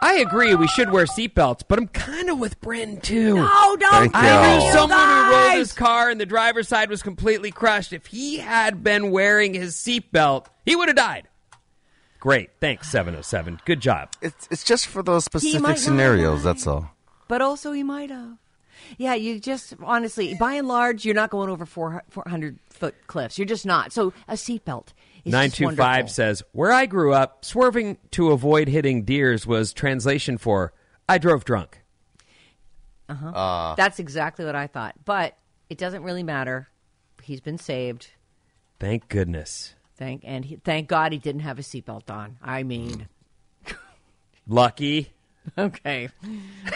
[0.00, 3.34] I agree we should wear seatbelts, but I'm kind of with Bryn too.
[3.34, 3.90] No, don't.
[3.90, 4.26] Thank do you.
[4.26, 5.58] I knew someone who rolled guys.
[5.58, 7.92] his car and the driver's side was completely crushed.
[7.92, 11.28] If he had been wearing his seatbelt, he would have died.
[12.20, 12.50] Great.
[12.60, 13.60] Thanks, 707.
[13.64, 14.10] Good job.
[14.22, 16.40] It's it's just for those specific scenarios.
[16.40, 16.44] die.
[16.44, 16.90] That's all.
[17.28, 18.38] But also, he might have.
[18.96, 23.38] Yeah, you just honestly, by and large, you're not going over 400 400 foot cliffs.
[23.38, 23.92] You're just not.
[23.92, 24.88] So a seatbelt is just
[25.30, 30.72] 925 says, Where I grew up, swerving to avoid hitting deers was translation for
[31.08, 31.82] I drove drunk.
[33.08, 33.28] Uh-huh.
[33.28, 34.94] Uh, That's exactly what I thought.
[35.04, 35.36] But
[35.70, 36.68] it doesn't really matter.
[37.22, 38.08] He's been saved.
[38.78, 39.74] Thank goodness.
[39.96, 42.36] Thank and he, thank God he didn't have a seatbelt on.
[42.42, 43.08] I mean,
[44.46, 45.12] Lucky.
[45.56, 46.08] okay.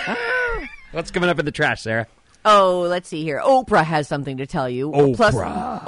[0.93, 2.07] What's coming up in the trash, Sarah?
[2.45, 3.41] Oh, let's see here.
[3.43, 4.91] Oprah has something to tell you.
[5.15, 5.85] Plus, Oprah.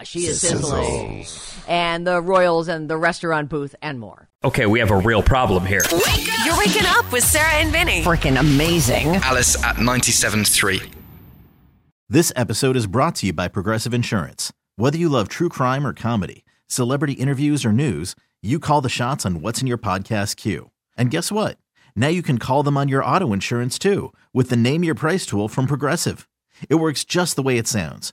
[0.00, 0.06] Oprah.
[0.06, 1.26] She is sizzling.
[1.68, 4.28] And the Royals and the restaurant booth and more.
[4.44, 5.82] Okay, we have a real problem here.
[6.44, 8.02] You're waking up with Sarah and Vinnie.
[8.02, 9.06] Freaking amazing.
[9.16, 10.92] Alice at 97.3.
[12.08, 14.52] This episode is brought to you by Progressive Insurance.
[14.76, 19.26] Whether you love true crime or comedy, celebrity interviews or news, you call the shots
[19.26, 20.70] on what's in your podcast queue.
[20.96, 21.58] And guess what?
[21.96, 25.26] Now you can call them on your auto insurance too with the Name Your Price
[25.26, 26.28] tool from Progressive.
[26.68, 28.12] It works just the way it sounds.